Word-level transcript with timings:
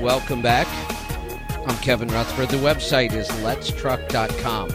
welcome 0.00 0.40
back. 0.40 0.66
I'm 1.66 1.76
Kevin 1.82 2.08
Rutherford. 2.08 2.48
The 2.48 2.56
website 2.56 3.12
is 3.12 3.28
letstruck.com. 3.42 4.70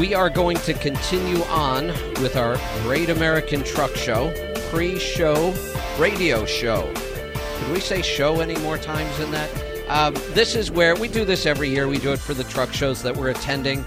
We 0.00 0.14
are 0.14 0.30
going 0.30 0.58
to 0.58 0.74
continue 0.74 1.42
on 1.44 1.88
with 2.22 2.36
our 2.36 2.56
Great 2.82 3.10
American 3.10 3.64
Truck 3.64 3.96
Show, 3.96 4.32
pre 4.70 5.00
show 5.00 5.52
radio 5.98 6.46
show. 6.46 6.88
Could 6.94 7.72
we 7.72 7.80
say 7.80 8.00
show 8.00 8.38
any 8.40 8.56
more 8.60 8.78
times 8.78 9.18
than 9.18 9.32
that? 9.32 9.50
Um, 9.88 10.14
this 10.34 10.54
is 10.54 10.70
where 10.70 10.94
we 10.94 11.08
do 11.08 11.24
this 11.24 11.44
every 11.44 11.68
year. 11.68 11.88
We 11.88 11.98
do 11.98 12.12
it 12.12 12.20
for 12.20 12.34
the 12.34 12.44
truck 12.44 12.72
shows 12.72 13.02
that 13.02 13.16
we're 13.16 13.30
attending. 13.30 13.84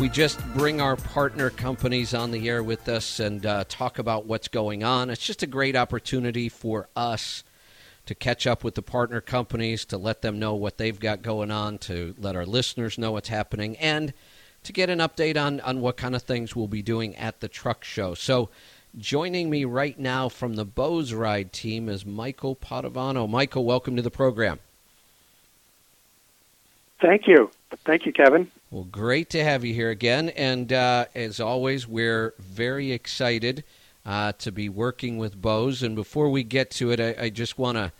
We 0.00 0.08
just 0.08 0.44
bring 0.54 0.80
our 0.80 0.96
partner 0.96 1.50
companies 1.50 2.12
on 2.12 2.32
the 2.32 2.48
air 2.48 2.64
with 2.64 2.88
us 2.88 3.20
and 3.20 3.46
uh, 3.46 3.64
talk 3.68 4.00
about 4.00 4.26
what's 4.26 4.48
going 4.48 4.82
on. 4.82 5.10
It's 5.10 5.24
just 5.24 5.44
a 5.44 5.46
great 5.46 5.76
opportunity 5.76 6.48
for 6.48 6.88
us 6.96 7.44
to 8.10 8.14
catch 8.16 8.44
up 8.44 8.64
with 8.64 8.74
the 8.74 8.82
partner 8.82 9.20
companies, 9.20 9.84
to 9.84 9.96
let 9.96 10.20
them 10.20 10.40
know 10.40 10.52
what 10.52 10.78
they've 10.78 10.98
got 10.98 11.22
going 11.22 11.48
on, 11.48 11.78
to 11.78 12.12
let 12.18 12.34
our 12.34 12.44
listeners 12.44 12.98
know 12.98 13.12
what's 13.12 13.28
happening, 13.28 13.76
and 13.76 14.12
to 14.64 14.72
get 14.72 14.90
an 14.90 14.98
update 14.98 15.40
on, 15.40 15.60
on 15.60 15.80
what 15.80 15.96
kind 15.96 16.16
of 16.16 16.22
things 16.22 16.56
we'll 16.56 16.66
be 16.66 16.82
doing 16.82 17.14
at 17.14 17.38
the 17.38 17.46
truck 17.46 17.84
show. 17.84 18.14
So, 18.14 18.48
joining 18.98 19.48
me 19.48 19.64
right 19.64 19.96
now 19.96 20.28
from 20.28 20.54
the 20.54 20.64
Bose 20.64 21.12
Ride 21.12 21.52
team 21.52 21.88
is 21.88 22.04
Michael 22.04 22.56
Padovano. 22.56 23.30
Michael, 23.30 23.64
welcome 23.64 23.94
to 23.94 24.02
the 24.02 24.10
program. 24.10 24.58
Thank 27.00 27.28
you. 27.28 27.52
Thank 27.84 28.06
you, 28.06 28.12
Kevin. 28.12 28.50
Well, 28.72 28.88
great 28.90 29.30
to 29.30 29.44
have 29.44 29.64
you 29.64 29.72
here 29.72 29.90
again. 29.90 30.30
And 30.30 30.72
uh, 30.72 31.04
as 31.14 31.38
always, 31.38 31.86
we're 31.86 32.34
very 32.40 32.90
excited 32.90 33.62
uh, 34.04 34.32
to 34.38 34.50
be 34.50 34.68
working 34.68 35.16
with 35.16 35.40
Bose. 35.40 35.84
And 35.84 35.94
before 35.94 36.28
we 36.28 36.42
get 36.42 36.72
to 36.72 36.90
it, 36.90 36.98
I, 36.98 37.26
I 37.26 37.30
just 37.30 37.56
want 37.56 37.78
to 37.78 37.92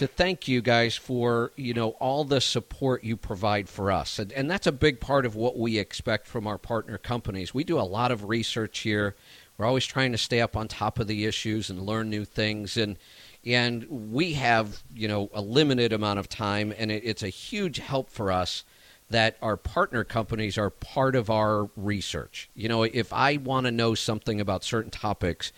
to 0.00 0.06
thank 0.06 0.48
you 0.48 0.62
guys 0.62 0.96
for 0.96 1.52
you 1.56 1.74
know 1.74 1.90
all 2.00 2.24
the 2.24 2.40
support 2.40 3.04
you 3.04 3.18
provide 3.18 3.68
for 3.68 3.92
us, 3.92 4.18
and, 4.18 4.32
and 4.32 4.50
that's 4.50 4.66
a 4.66 4.72
big 4.72 4.98
part 4.98 5.26
of 5.26 5.36
what 5.36 5.58
we 5.58 5.76
expect 5.76 6.26
from 6.26 6.46
our 6.46 6.56
partner 6.56 6.96
companies. 6.96 7.52
We 7.52 7.64
do 7.64 7.78
a 7.78 7.82
lot 7.82 8.10
of 8.10 8.24
research 8.24 8.78
here. 8.78 9.14
We're 9.58 9.66
always 9.66 9.84
trying 9.84 10.12
to 10.12 10.18
stay 10.18 10.40
up 10.40 10.56
on 10.56 10.68
top 10.68 10.98
of 10.98 11.06
the 11.06 11.26
issues 11.26 11.68
and 11.68 11.82
learn 11.82 12.08
new 12.08 12.24
things, 12.24 12.78
and 12.78 12.96
and 13.44 13.84
we 13.90 14.32
have 14.32 14.82
you 14.94 15.06
know 15.06 15.28
a 15.34 15.42
limited 15.42 15.92
amount 15.92 16.18
of 16.18 16.30
time, 16.30 16.72
and 16.78 16.90
it, 16.90 17.02
it's 17.04 17.22
a 17.22 17.28
huge 17.28 17.76
help 17.76 18.08
for 18.08 18.32
us 18.32 18.64
that 19.10 19.36
our 19.42 19.58
partner 19.58 20.02
companies 20.02 20.56
are 20.56 20.70
part 20.70 21.14
of 21.14 21.28
our 21.28 21.68
research. 21.76 22.48
You 22.54 22.70
know, 22.70 22.84
if 22.84 23.12
I 23.12 23.36
want 23.36 23.66
to 23.66 23.70
know 23.70 23.94
something 23.94 24.40
about 24.40 24.64
certain 24.64 24.90
topics, 24.90 25.52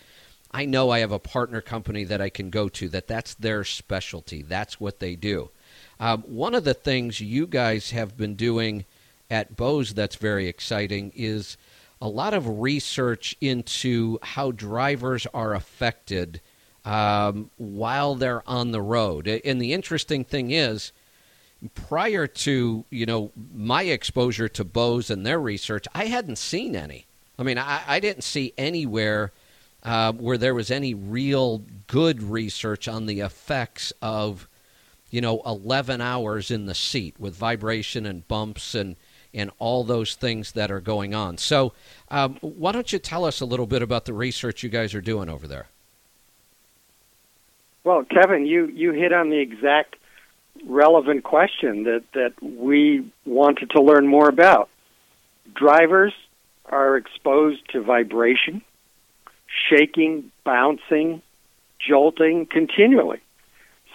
I 0.54 0.66
know 0.66 0.90
I 0.90 0.98
have 0.98 1.12
a 1.12 1.18
partner 1.18 1.60
company 1.60 2.04
that 2.04 2.20
I 2.20 2.28
can 2.28 2.50
go 2.50 2.68
to 2.68 2.88
that 2.90 3.06
that's 3.06 3.34
their 3.34 3.64
specialty. 3.64 4.42
That's 4.42 4.78
what 4.78 5.00
they 5.00 5.16
do. 5.16 5.50
Um, 5.98 6.22
one 6.22 6.54
of 6.54 6.64
the 6.64 6.74
things 6.74 7.20
you 7.20 7.46
guys 7.46 7.90
have 7.92 8.16
been 8.16 8.34
doing 8.34 8.84
at 9.30 9.56
Bose 9.56 9.94
that's 9.94 10.16
very 10.16 10.46
exciting 10.48 11.12
is 11.14 11.56
a 12.00 12.08
lot 12.08 12.34
of 12.34 12.60
research 12.60 13.36
into 13.40 14.18
how 14.22 14.50
drivers 14.50 15.26
are 15.32 15.54
affected 15.54 16.40
um, 16.84 17.50
while 17.56 18.14
they're 18.14 18.46
on 18.48 18.72
the 18.72 18.82
road. 18.82 19.28
And 19.28 19.62
the 19.62 19.72
interesting 19.72 20.24
thing 20.24 20.50
is, 20.50 20.92
prior 21.74 22.26
to 22.26 22.84
you 22.90 23.06
know 23.06 23.30
my 23.54 23.84
exposure 23.84 24.48
to 24.48 24.64
Bose 24.64 25.10
and 25.10 25.24
their 25.24 25.40
research, 25.40 25.86
I 25.94 26.06
hadn't 26.06 26.36
seen 26.36 26.74
any. 26.74 27.06
I 27.38 27.44
mean, 27.44 27.56
I, 27.56 27.82
I 27.86 28.00
didn't 28.00 28.24
see 28.24 28.52
anywhere 28.58 29.32
uh, 29.82 30.12
where 30.12 30.38
there 30.38 30.54
was 30.54 30.70
any 30.70 30.94
real 30.94 31.62
good 31.86 32.22
research 32.22 32.88
on 32.88 33.06
the 33.06 33.20
effects 33.20 33.92
of 34.00 34.48
you 35.10 35.20
know 35.20 35.42
11 35.44 36.00
hours 36.00 36.50
in 36.50 36.66
the 36.66 36.74
seat 36.74 37.14
with 37.18 37.34
vibration 37.34 38.06
and 38.06 38.26
bumps 38.28 38.74
and 38.74 38.96
and 39.34 39.50
all 39.58 39.82
those 39.82 40.14
things 40.14 40.52
that 40.52 40.70
are 40.70 40.80
going 40.80 41.14
on. 41.14 41.38
So, 41.38 41.72
um, 42.10 42.36
why 42.42 42.72
don't 42.72 42.92
you 42.92 42.98
tell 42.98 43.24
us 43.24 43.40
a 43.40 43.46
little 43.46 43.66
bit 43.66 43.80
about 43.80 44.04
the 44.04 44.12
research 44.12 44.62
you 44.62 44.68
guys 44.68 44.94
are 44.94 45.00
doing 45.00 45.28
over 45.30 45.48
there? 45.48 45.68
Well, 47.84 48.04
Kevin, 48.04 48.46
you 48.46 48.66
you 48.66 48.92
hit 48.92 49.12
on 49.12 49.30
the 49.30 49.38
exact 49.38 49.96
relevant 50.66 51.24
question 51.24 51.84
that, 51.84 52.04
that 52.14 52.32
we 52.42 53.10
wanted 53.24 53.70
to 53.70 53.82
learn 53.82 54.06
more 54.06 54.28
about. 54.28 54.68
Drivers 55.54 56.14
are 56.66 56.96
exposed 56.96 57.60
to 57.70 57.82
vibration, 57.82 58.62
shaking, 59.68 60.30
bouncing, 60.44 61.22
jolting 61.78 62.46
continually. 62.46 63.20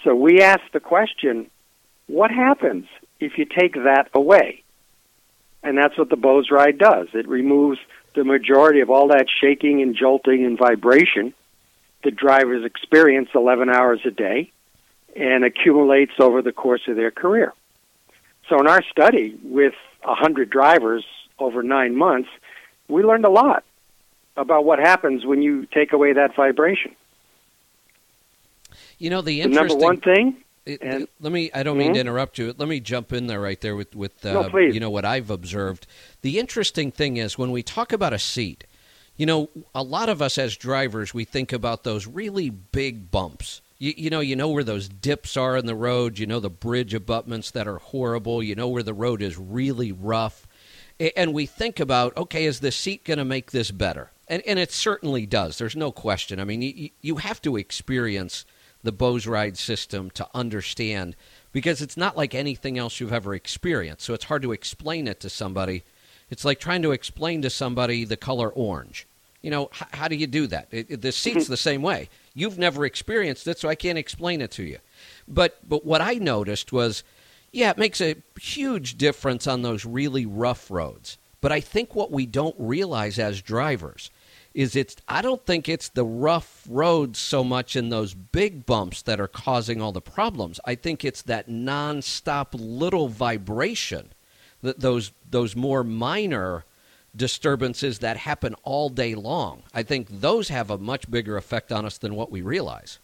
So 0.04 0.16
we 0.16 0.42
asked 0.42 0.74
the 0.74 0.80
question 0.80 1.50
what 2.08 2.32
happens 2.32 2.86
if 3.20 3.38
you 3.38 3.46
take 3.46 3.74
that 3.74 4.10
away? 4.14 4.64
And 5.64 5.78
that's 5.78 5.98
what 5.98 6.10
the 6.10 6.16
Bose 6.16 6.50
ride 6.50 6.78
does. 6.78 7.08
It 7.14 7.28
removes 7.28 7.80
the 8.16 8.24
majority 8.24 8.80
of 8.80 8.90
all 8.90 9.10
that 9.10 9.26
shaking 9.42 9.82
and 9.82 9.96
jolting 9.96 10.46
and 10.46 10.58
vibration 10.58 11.34
that 12.04 12.16
drivers 12.16 12.64
experience 12.64 13.30
11 13.36 13.70
hours 13.70 14.00
a 14.06 14.12
day 14.12 14.52
and 15.16 15.44
accumulates 15.44 16.14
over 16.20 16.42
the 16.42 16.52
course 16.52 16.82
of 16.88 16.96
their 16.96 17.12
career. 17.12 17.54
So 18.50 18.60
in 18.60 18.68
our 18.68 18.84
study 18.84 19.38
with 19.44 19.74
100 20.04 20.50
drivers 20.50 21.06
over 21.38 21.64
nine 21.64 21.96
months, 21.96 22.30
we 22.88 23.04
learned 23.04 23.26
a 23.26 23.30
lot 23.30 23.66
about 24.38 24.66
what 24.66 24.80
happens 24.80 25.26
when 25.26 25.42
you 25.42 25.66
take 25.66 25.94
away 25.94 26.14
that 26.14 26.36
vibration. 26.36 26.96
You 29.00 29.10
know 29.10 29.22
the, 29.22 29.42
the 29.42 29.50
number 29.50 29.76
one 29.76 30.00
thing. 30.00 30.38
It, 30.66 30.82
and, 30.82 31.08
let 31.20 31.32
me. 31.32 31.50
I 31.54 31.64
don't 31.64 31.78
mm-hmm. 31.78 31.80
mean 31.80 31.94
to 31.96 32.00
interrupt 32.00 32.38
you. 32.38 32.54
Let 32.58 32.68
me 32.68 32.80
jump 32.80 33.14
in 33.14 33.28
there 33.28 33.42
right 33.42 33.60
there 33.62 33.76
with 33.76 33.96
with 33.96 34.26
uh, 34.26 34.48
no, 34.50 34.58
you 34.58 34.80
know 34.80 34.90
what 34.90 35.06
I've 35.06 35.30
observed. 35.30 35.88
The 36.22 36.40
interesting 36.40 36.92
thing 36.92 37.18
is 37.18 37.38
when 37.38 37.52
we 37.52 37.64
talk 37.64 37.94
about 37.94 38.14
a 38.14 38.20
seat, 38.20 38.66
you 39.16 39.26
know, 39.26 39.50
a 39.76 39.84
lot 39.84 40.10
of 40.10 40.22
us 40.22 40.38
as 40.38 40.56
drivers 40.58 41.14
we 41.14 41.26
think 41.26 41.54
about 41.54 41.84
those 41.84 42.08
really 42.08 42.50
big 42.50 43.12
bumps 43.12 43.62
you, 43.80 43.94
you 43.96 44.10
know 44.10 44.20
you 44.20 44.36
know 44.36 44.50
where 44.50 44.64
those 44.64 44.90
dips 44.90 45.38
are 45.38 45.58
in 45.58 45.66
the 45.66 45.76
road 45.76 46.20
you 46.20 46.26
know 46.26 46.40
the 46.40 46.50
bridge 46.50 46.94
abutments 46.94 47.52
that 47.52 47.68
are 47.68 47.78
horrible 47.78 48.42
you 48.42 48.56
know 48.56 48.68
where 48.68 48.84
the 48.84 48.94
road 48.94 49.22
is 49.22 49.38
really 49.38 49.92
rough 49.92 50.48
and 51.16 51.34
we 51.34 51.46
think 51.46 51.80
about 51.80 52.16
okay 52.18 52.46
is 52.46 52.60
the 52.60 52.72
seat 52.72 53.04
going 53.04 53.20
to 53.20 53.26
make 53.26 53.52
this 53.52 53.72
better 53.72 54.12
and, 54.28 54.44
and 54.46 54.60
it 54.60 54.72
certainly 54.72 55.26
does. 55.26 55.58
There's 55.58 55.76
no 55.76 55.92
question. 55.92 56.40
I 56.40 56.44
mean 56.44 56.62
you, 56.62 56.90
you 57.02 57.16
have 57.18 57.42
to 57.44 57.58
experience 57.58 58.46
the 58.84 58.92
bose 58.92 59.28
ride 59.28 59.58
system 59.58 60.10
to 60.12 60.28
understand 60.34 61.16
because 61.52 61.82
it's 61.82 61.98
not 61.98 62.16
like 62.16 62.36
anything 62.36 62.78
else 62.78 63.00
you've 63.00 63.14
ever 63.14 63.34
experienced. 63.34 64.06
So 64.06 64.14
it's 64.14 64.26
hard 64.26 64.44
to 64.44 64.52
explain 64.52 65.08
it 65.08 65.20
to 65.22 65.30
somebody. 65.30 65.84
It's 66.30 66.46
like 66.46 66.60
trying 66.60 66.82
to 66.84 66.92
explain 66.92 67.42
to 67.42 67.50
somebody 67.50 68.06
the 68.06 68.18
color 68.18 68.50
orange. 68.50 69.08
You 69.42 69.52
know 69.52 69.70
h- 69.74 69.88
how 69.92 70.08
do 70.08 70.16
you 70.16 70.28
do 70.28 70.48
that? 70.48 70.68
It, 70.72 70.88
it, 70.90 71.02
the 71.02 71.12
seat's 71.12 71.46
mm-hmm. 71.46 71.54
the 71.54 71.58
same 71.58 71.82
way. 71.82 72.10
You've 72.34 72.58
never 72.58 72.86
experienced 72.86 73.48
it, 73.48 73.60
so 73.60 73.70
I 73.70 73.76
can't 73.76 73.98
explain 73.98 74.42
it 74.42 74.52
to 74.52 74.64
you. 74.64 74.80
But 75.28 75.58
but 75.68 75.86
what 75.86 76.02
I 76.02 76.16
noticed 76.16 76.72
was, 76.72 77.04
yeah, 77.52 77.72
it 77.72 77.78
makes 77.78 78.02
a 78.02 78.16
huge 78.40 78.98
difference 78.98 79.48
on 79.48 79.62
those 79.62 79.86
really 79.86 80.26
rough 80.26 80.70
roads. 80.70 81.18
But 81.40 81.52
I 81.52 81.60
think 81.60 81.96
what 81.96 82.12
we 82.12 82.26
don't 82.26 82.56
realize 82.58 83.20
as 83.20 83.42
drivers 83.42 84.10
is 84.58 84.76
it's 84.76 84.96
I 85.08 85.22
don't 85.22 85.46
think 85.46 85.70
it's 85.70 85.88
the 85.90 86.04
rough 86.04 86.64
roads 86.68 87.20
so 87.20 87.44
much 87.44 87.76
in 87.76 87.90
those 87.90 88.16
big 88.16 88.66
bumps 88.66 89.04
that 89.04 89.20
are 89.20 89.28
causing 89.28 89.84
all 89.84 89.92
the 89.92 90.02
problems. 90.02 90.60
I 90.66 90.74
think 90.74 91.06
it's 91.06 91.22
that 91.22 91.48
nonstop 91.48 92.48
little 92.54 93.08
vibration 93.08 94.10
that 94.64 94.80
those 94.80 95.12
those 95.30 95.56
more 95.56 95.84
minor 95.84 96.66
disturbances 97.16 98.00
that 98.00 98.18
happen 98.18 98.56
all 98.64 98.90
day 98.90 99.14
long. 99.14 99.62
I 99.76 99.84
think 99.84 100.08
those 100.10 100.50
have 100.50 100.72
a 100.72 100.80
much 100.80 101.10
bigger 101.10 101.38
effect 101.38 101.72
on 101.72 101.86
us 101.86 102.00
than 102.00 102.16
what 102.16 102.32
we 102.32 102.42
realize. 102.42 102.98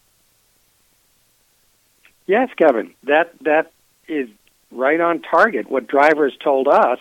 Yes, 2.25 2.50
Kevin, 2.58 2.96
that 3.03 3.31
that 3.42 3.72
is 4.08 4.27
right 4.72 5.00
on 5.00 5.22
target. 5.22 5.69
What 5.69 5.86
drivers 5.86 6.36
told 6.44 6.68
us 6.68 6.98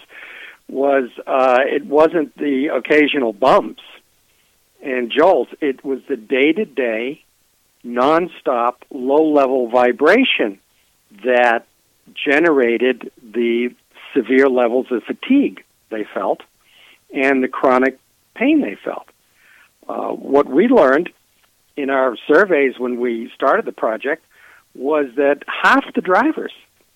was 0.69 1.09
uh, 1.27 1.61
it 1.65 1.87
wasn't 1.87 2.37
the 2.37 2.67
occasional 2.67 3.33
bumps 3.33 3.83
and 4.83 5.11
jolts; 5.11 5.53
it 5.61 5.85
was 5.85 6.01
the 6.09 6.17
day-to-day, 6.17 7.23
nonstop, 7.85 8.75
low-level 8.91 9.69
vibration 9.69 10.59
that 11.25 11.67
generated 12.15 13.11
the 13.23 13.75
severe 14.15 14.49
levels 14.49 14.87
of 14.91 15.03
fatigue 15.05 15.65
they 15.91 16.05
felt 16.05 16.43
and 17.13 17.43
the 17.43 17.49
chronic 17.49 17.99
pain 18.35 18.61
they 18.61 18.77
felt. 18.83 19.07
Uh, 19.89 20.11
what 20.11 20.49
we 20.49 20.69
learned 20.69 21.11
in 21.77 21.91
our 21.91 22.17
surveys 22.27 22.79
when 22.79 23.01
we 23.01 23.31
started 23.35 23.65
the 23.65 23.73
project 23.73 24.25
was 24.75 25.07
that 25.17 25.43
half 25.47 25.85
the 25.95 26.01
drivers 26.01 26.53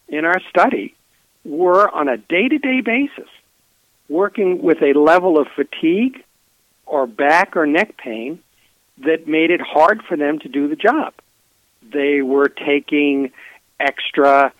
in 0.09 0.25
our 0.25 0.41
study 0.49 0.95
were 1.45 1.93
on 1.95 2.09
a 2.09 2.17
day 2.17 2.49
to 2.49 2.59
day 2.59 2.81
basis 2.81 3.29
working 4.09 4.63
with 4.63 4.79
a 4.83 4.99
level 4.99 5.39
of 5.39 5.47
fatigue 5.55 6.23
or 6.87 7.07
back 7.07 7.57
or 7.57 7.67
neck 7.67 7.97
pain 7.97 8.41
that 8.99 9.29
made 9.29 9.51
it 9.51 9.61
hard 9.61 10.03
for 10.09 10.17
them 10.17 10.39
to 10.39 10.49
do 10.49 10.69
the 10.69 10.77
job. 10.77 11.13
They 11.83 12.23
were 12.23 12.49
taking 12.49 13.33
extra 13.79 14.53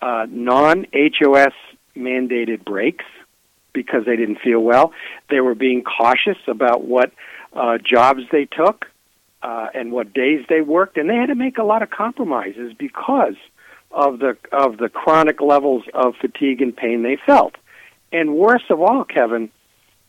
uh, 0.00 0.26
non 0.28 0.86
HOS 0.94 1.52
mandated 1.96 2.64
breaks 2.64 3.04
because 3.72 4.04
they 4.06 4.16
didn't 4.16 4.38
feel 4.40 4.60
well. 4.60 4.92
They 5.30 5.40
were 5.40 5.54
being 5.54 5.82
cautious 5.82 6.38
about 6.46 6.84
what 6.84 7.12
uh, 7.52 7.78
jobs 7.78 8.22
they 8.30 8.46
took 8.46 8.86
uh, 9.42 9.68
and 9.74 9.92
what 9.92 10.12
days 10.12 10.44
they 10.48 10.60
worked, 10.60 10.96
and 10.96 11.08
they 11.08 11.16
had 11.16 11.26
to 11.26 11.34
make 11.34 11.58
a 11.58 11.64
lot 11.64 11.82
of 11.82 11.90
compromises 11.90 12.72
because 12.78 13.36
of 13.90 14.20
the 14.20 14.36
of 14.52 14.78
the 14.78 14.88
chronic 14.88 15.40
levels 15.40 15.84
of 15.92 16.14
fatigue 16.20 16.62
and 16.62 16.76
pain 16.76 17.02
they 17.02 17.18
felt. 17.26 17.54
And 18.10 18.34
worst 18.34 18.70
of 18.70 18.80
all, 18.80 19.04
Kevin, 19.04 19.50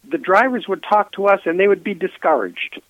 the 0.10 0.18
drivers 0.18 0.68
would 0.68 0.84
talk 0.84 1.12
to 1.14 1.28
us 1.28 1.42
and 1.46 1.60
they 1.60 1.68
would 1.68 1.84
be 1.84 1.94
discouraged. 1.94 2.82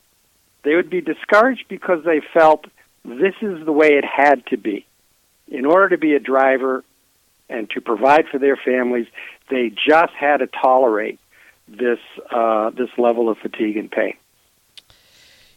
They 0.63 0.75
would 0.75 0.89
be 0.89 1.01
discouraged 1.01 1.65
because 1.68 2.04
they 2.04 2.21
felt 2.33 2.65
this 3.06 3.36
is 3.42 3.65
the 3.65 3.71
way 3.71 3.94
it 3.94 4.06
had 4.06 4.45
to 4.48 4.57
be. 4.57 4.86
In 5.48 5.65
order 5.65 5.89
to 5.89 5.98
be 5.98 6.13
a 6.13 6.19
driver 6.19 6.83
and 7.50 7.69
to 7.71 7.81
provide 7.81 8.27
for 8.30 8.39
their 8.39 8.56
families, 8.56 9.07
they 9.50 9.69
just 9.69 10.13
had 10.13 10.38
to 10.38 10.48
tolerate 10.48 11.19
this 11.68 12.00
uh, 12.31 12.69
this 12.71 12.89
level 12.98 13.30
of 13.30 13.38
fatigue 13.38 13.77
and 13.77 13.92
pain. 13.92 14.15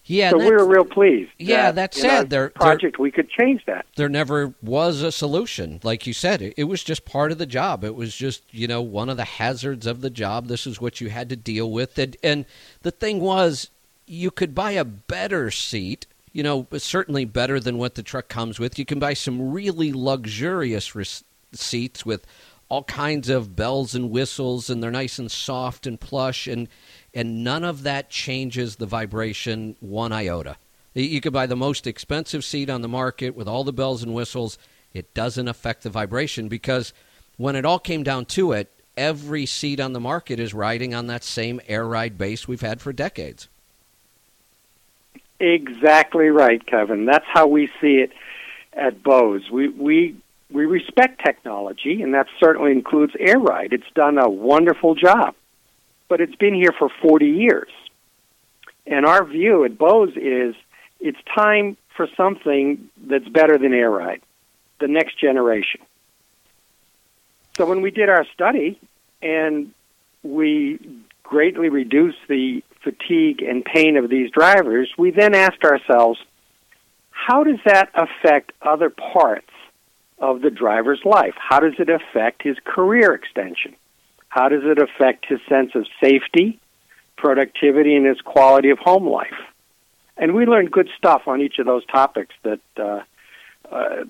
Yeah, 0.06 0.31
so 0.31 0.38
we 0.38 0.50
were 0.50 0.64
real 0.64 0.85
pleased. 0.85 1.32
Yeah, 1.38 1.73
that 1.73 1.75
that's 1.75 2.00
sad. 2.00 2.31
There, 2.31 2.50
project 2.50 2.99
we 2.99 3.11
could 3.11 3.29
change 3.29 3.64
that. 3.67 3.87
There 3.97 4.08
never 4.08 4.55
was 4.62 5.03
a 5.03 5.11
solution, 5.11 5.81
like 5.82 6.06
you 6.06 6.12
said. 6.12 6.41
It, 6.43 6.55
it 6.56 6.64
was 6.64 6.85
just 6.85 7.05
part 7.05 7.32
of 7.32 7.38
the 7.38 7.47
job. 7.47 7.82
It 7.82 7.97
was 7.97 8.14
just 8.14 8.43
you 8.53 8.69
know 8.69 8.81
one 8.81 9.08
of 9.08 9.17
the 9.17 9.25
hazards 9.25 9.85
of 9.85 10.03
the 10.03 10.11
job. 10.11 10.47
This 10.47 10.67
is 10.67 10.81
what 10.81 11.00
you 11.00 11.11
had 11.11 11.29
to 11.31 11.37
deal 11.37 11.70
with. 11.70 11.99
And, 11.99 12.17
and 12.23 12.47
the 12.82 12.93
thing 12.93 13.20
was, 13.20 13.70
you 14.06 14.31
could 14.31 14.55
buy 14.55 14.73
a 14.73 14.85
better 14.85 15.50
seat. 15.50 16.06
You 16.32 16.43
know, 16.43 16.67
certainly 16.76 17.25
better 17.25 17.58
than 17.58 17.79
what 17.79 17.94
the 17.94 18.03
truck 18.03 18.29
comes 18.29 18.61
with. 18.61 18.79
You 18.79 18.85
can 18.85 18.99
buy 18.99 19.14
some 19.14 19.53
really 19.53 19.93
luxurious 19.93 20.94
res- 20.94 21.25
seats 21.53 22.05
with 22.05 22.26
all 22.69 22.85
kinds 22.85 23.29
of 23.29 23.56
bells 23.56 23.94
and 23.94 24.11
whistles, 24.11 24.69
and 24.69 24.82
they're 24.82 24.91
nice 24.91 25.19
and 25.19 25.31
soft 25.31 25.87
and 25.87 25.99
plush, 25.99 26.47
and 26.47 26.69
and 27.17 27.43
none 27.43 27.65
of 27.65 27.83
that 27.85 28.11
changes 28.11 28.77
the 28.77 28.85
vibration 28.85 29.75
one 29.81 30.13
iota. 30.13 30.57
You 30.93 31.23
could 31.23 31.33
buy 31.33 31.47
the 31.47 31.57
most 31.57 31.87
expensive 31.87 32.45
seat 32.45 32.69
on 32.69 32.83
the 32.83 32.89
market 32.89 33.35
with 33.35 33.49
all 33.49 33.65
the 33.65 33.73
bells 33.73 34.03
and 34.03 34.15
whistles. 34.15 34.59
It 34.93 35.15
doesn't 35.15 35.49
affect 35.49 35.83
the 35.83 35.91
vibration 35.91 36.49
because 36.49 36.93
when 37.39 37.57
it 37.57 37.65
all 37.65 37.79
came 37.79 38.03
down 38.03 38.27
to 38.27 38.53
it, 38.53 38.71
every 38.99 39.47
seat 39.47 39.81
on 39.81 39.95
the 39.95 40.01
market 40.01 40.39
is 40.39 40.53
riding 40.53 40.95
on 40.95 41.07
that 41.07 41.25
same 41.25 41.59
air 41.67 41.87
ride 41.87 42.19
base 42.19 42.47
we've 42.47 42.61
had 42.61 42.83
for 42.83 42.93
decades. 42.93 43.49
Exactly 45.41 46.29
right, 46.29 46.65
Kevin. 46.67 47.07
That's 47.07 47.27
how 47.27 47.47
we 47.47 47.69
see 47.81 47.97
it 47.97 48.13
at 48.75 49.03
Bose. 49.03 49.51
We 49.51 49.69
we 49.69 50.17
we 50.51 50.67
respect 50.67 51.25
technology, 51.25 52.03
and 52.03 52.13
that 52.13 52.27
certainly 52.39 52.73
includes 52.73 53.15
air 53.19 53.39
ride. 53.39 53.73
It's 53.73 53.91
done 53.95 54.19
a 54.19 54.29
wonderful 54.29 54.95
job 54.95 55.35
but 56.08 56.20
it's 56.20 56.35
been 56.37 56.55
here 56.55 56.73
for 56.79 56.88
40 57.03 57.26
years. 57.26 57.70
And 58.87 59.05
our 59.05 59.25
view 59.25 59.64
at 59.64 59.76
Bose 59.76 60.17
is 60.17 60.55
it's 61.00 61.19
time 61.35 61.76
for 61.97 62.08
something 62.17 62.88
that's 63.06 63.29
better 63.29 63.58
than 63.58 63.73
air 63.73 63.91
ride, 63.91 64.23
the 64.81 64.88
next 64.88 65.19
generation. 65.19 65.81
So 67.56 67.67
when 67.67 67.81
we 67.81 67.91
did 67.91 68.08
our 68.08 68.26
study 68.35 68.79
and 69.23 69.73
we 70.23 70.79
greatly 71.23 71.69
reduced 71.69 72.19
the 72.29 72.62
fatigue 72.82 73.43
and 73.43 73.64
pain 73.64 73.97
of 73.97 74.08
these 74.08 74.31
drivers, 74.31 74.91
we 74.97 75.11
then 75.11 75.35
asked 75.35 75.64
ourselves, 75.64 76.20
how 77.11 77.43
does 77.43 77.58
that 77.64 77.91
affect 77.94 78.53
other 78.62 78.91
parts 78.91 79.50
of 80.19 80.43
the 80.43 80.50
driver's 80.50 81.00
life? 81.05 81.35
How 81.37 81.61
does 81.61 81.75
it 81.79 81.88
affect 81.88 82.43
his 82.43 82.56
career 82.64 83.14
extension? 83.14 83.75
How 84.37 84.50
does 84.50 84.65
it 84.65 84.79
affect 84.79 85.25
his 85.27 85.41
sense 85.49 85.71
of 85.75 85.87
safety, 85.99 86.61
productivity, 87.17 87.97
and 87.97 88.05
his 88.05 88.21
quality 88.21 88.69
of 88.69 88.79
home 88.79 89.09
life? 89.09 89.41
And 90.19 90.35
we 90.35 90.44
learned 90.44 90.71
good 90.71 90.91
stuff 90.99 91.23
on 91.27 91.41
each 91.41 91.59
of 91.59 91.65
those 91.65 91.87
topics 91.87 92.35
that 92.43 92.61
uh, 92.77 93.00
uh, 93.73 94.05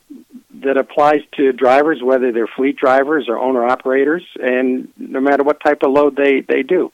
that 0.64 0.76
applies 0.76 1.20
to 1.37 1.52
drivers, 1.52 2.02
whether 2.02 2.32
they're 2.32 2.49
fleet 2.49 2.76
drivers 2.76 3.26
or 3.28 3.38
owner 3.38 3.64
operators, 3.64 4.25
and 4.43 4.88
no 4.99 5.20
matter 5.20 5.44
what 5.44 5.61
type 5.61 5.84
of 5.84 5.93
load 5.93 6.17
they, 6.17 6.40
they 6.40 6.64
do. 6.64 6.90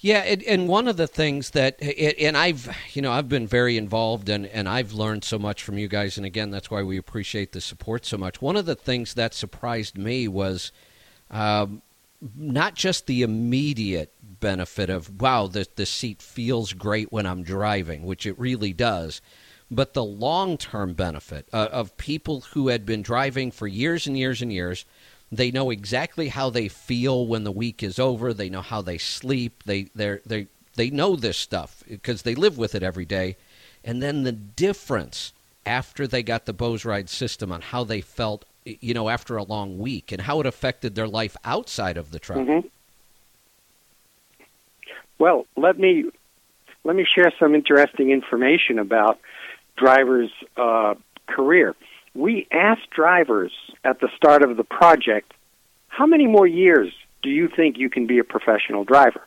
Yeah, 0.00 0.20
and, 0.20 0.42
and 0.44 0.66
one 0.66 0.88
of 0.88 0.96
the 0.96 1.06
things 1.06 1.50
that, 1.50 1.80
and 1.82 2.38
I've, 2.38 2.74
you 2.94 3.02
know, 3.02 3.12
I've 3.12 3.28
been 3.28 3.46
very 3.46 3.76
involved, 3.76 4.30
and, 4.30 4.46
and 4.46 4.66
I've 4.66 4.94
learned 4.94 5.24
so 5.24 5.38
much 5.38 5.62
from 5.62 5.76
you 5.76 5.88
guys, 5.88 6.16
and 6.16 6.24
again, 6.24 6.50
that's 6.50 6.70
why 6.70 6.82
we 6.82 6.96
appreciate 6.96 7.52
the 7.52 7.60
support 7.60 8.06
so 8.06 8.16
much. 8.16 8.40
One 8.40 8.56
of 8.56 8.64
the 8.64 8.74
things 8.74 9.12
that 9.14 9.34
surprised 9.34 9.98
me 9.98 10.26
was 10.26 10.72
um, 11.30 11.82
not 12.36 12.74
just 12.74 13.06
the 13.06 13.22
immediate 13.22 14.12
benefit 14.40 14.90
of 14.90 15.20
wow 15.20 15.46
the 15.46 15.66
the 15.76 15.86
seat 15.86 16.20
feels 16.20 16.72
great 16.72 17.12
when 17.12 17.26
I'm 17.26 17.42
driving, 17.42 18.04
which 18.04 18.26
it 18.26 18.38
really 18.38 18.72
does, 18.72 19.20
but 19.70 19.94
the 19.94 20.04
long 20.04 20.56
term 20.56 20.94
benefit 20.94 21.46
uh, 21.52 21.68
of 21.72 21.96
people 21.96 22.42
who 22.52 22.68
had 22.68 22.86
been 22.86 23.02
driving 23.02 23.50
for 23.50 23.66
years 23.66 24.06
and 24.06 24.18
years 24.18 24.42
and 24.42 24.52
years. 24.52 24.84
They 25.32 25.50
know 25.50 25.70
exactly 25.70 26.28
how 26.28 26.50
they 26.50 26.68
feel 26.68 27.26
when 27.26 27.42
the 27.42 27.50
week 27.50 27.82
is 27.82 27.98
over. 27.98 28.32
They 28.32 28.48
know 28.48 28.60
how 28.60 28.82
they 28.82 28.98
sleep. 28.98 29.64
They 29.64 29.84
they 29.94 30.18
they 30.24 30.46
they 30.76 30.90
know 30.90 31.16
this 31.16 31.36
stuff 31.36 31.82
because 31.88 32.22
they 32.22 32.34
live 32.34 32.58
with 32.58 32.74
it 32.74 32.82
every 32.82 33.04
day. 33.04 33.36
And 33.82 34.02
then 34.02 34.22
the 34.22 34.32
difference 34.32 35.32
after 35.66 36.06
they 36.06 36.22
got 36.22 36.46
the 36.46 36.52
Bose 36.52 36.84
Ride 36.84 37.08
system 37.08 37.50
on 37.50 37.60
how 37.60 37.84
they 37.84 38.00
felt 38.00 38.44
you 38.64 38.94
know, 38.94 39.08
after 39.08 39.36
a 39.36 39.42
long 39.42 39.78
week 39.78 40.12
and 40.12 40.22
how 40.22 40.40
it 40.40 40.46
affected 40.46 40.94
their 40.94 41.08
life 41.08 41.36
outside 41.44 41.96
of 41.96 42.10
the 42.10 42.18
truck. 42.18 42.38
Mm-hmm. 42.38 42.66
Well, 45.18 45.46
let 45.56 45.78
me 45.78 46.10
let 46.84 46.96
me 46.96 47.06
share 47.14 47.32
some 47.38 47.54
interesting 47.54 48.10
information 48.10 48.78
about 48.78 49.18
drivers' 49.76 50.30
uh, 50.56 50.94
career. 51.26 51.74
We 52.14 52.46
asked 52.50 52.90
drivers 52.90 53.52
at 53.84 54.00
the 54.00 54.08
start 54.16 54.42
of 54.42 54.56
the 54.56 54.64
project, 54.64 55.32
"How 55.88 56.06
many 56.06 56.26
more 56.26 56.46
years 56.46 56.92
do 57.22 57.30
you 57.30 57.48
think 57.48 57.78
you 57.78 57.90
can 57.90 58.06
be 58.06 58.18
a 58.18 58.24
professional 58.24 58.84
driver?" 58.84 59.22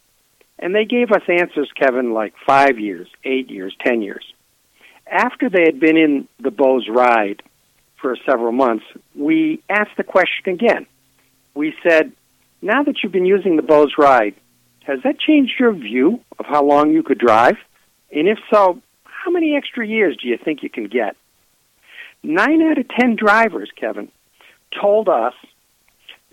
And 0.59 0.73
they 0.73 0.85
gave 0.85 1.11
us 1.11 1.21
answers, 1.27 1.71
Kevin, 1.75 2.13
like 2.13 2.33
five 2.45 2.79
years, 2.79 3.07
eight 3.23 3.49
years, 3.49 3.75
ten 3.79 4.01
years. 4.01 4.25
After 5.05 5.49
they 5.49 5.63
had 5.65 5.79
been 5.79 5.97
in 5.97 6.27
the 6.39 6.51
Bose 6.51 6.89
ride 6.89 7.43
for 8.01 8.15
several 8.25 8.51
months, 8.51 8.85
we 9.15 9.61
asked 9.69 9.97
the 9.97 10.03
question 10.03 10.53
again. 10.53 10.85
We 11.53 11.73
said, 11.87 12.11
now 12.61 12.83
that 12.83 12.97
you've 13.01 13.11
been 13.11 13.25
using 13.25 13.55
the 13.55 13.61
Bose 13.61 13.93
ride, 13.97 14.35
has 14.83 14.99
that 15.03 15.19
changed 15.19 15.53
your 15.59 15.73
view 15.73 16.21
of 16.39 16.45
how 16.45 16.63
long 16.63 16.91
you 16.91 17.03
could 17.03 17.17
drive? 17.17 17.57
And 18.11 18.27
if 18.27 18.37
so, 18.51 18.81
how 19.03 19.31
many 19.31 19.55
extra 19.55 19.85
years 19.85 20.17
do 20.21 20.27
you 20.27 20.37
think 20.37 20.63
you 20.63 20.69
can 20.69 20.87
get? 20.87 21.15
Nine 22.23 22.61
out 22.61 22.77
of 22.77 22.87
ten 22.87 23.15
drivers, 23.15 23.69
Kevin, 23.75 24.11
told 24.79 25.09
us 25.09 25.33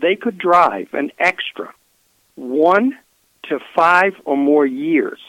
they 0.00 0.16
could 0.16 0.38
drive 0.38 0.88
an 0.92 1.10
extra 1.18 1.72
one 2.36 2.92
to 3.44 3.58
five 3.74 4.12
or 4.24 4.36
more 4.36 4.66
years 4.66 5.20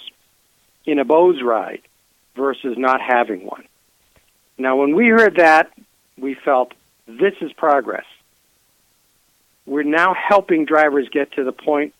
in 0.85 0.99
a 0.99 1.05
Bose 1.05 1.41
ride 1.43 1.81
versus 2.35 2.75
not 2.77 3.01
having 3.01 3.45
one. 3.45 3.63
Now, 4.57 4.77
when 4.77 4.95
we 4.95 5.07
heard 5.07 5.37
that, 5.37 5.71
we 6.19 6.33
felt 6.33 6.73
this 7.07 7.33
is 7.41 7.51
progress. 7.53 8.05
We're 9.65 9.83
now 9.83 10.13
helping 10.13 10.65
drivers 10.65 11.09
get 11.09 11.33
to 11.33 11.43
the 11.43 11.51
point 11.51 11.93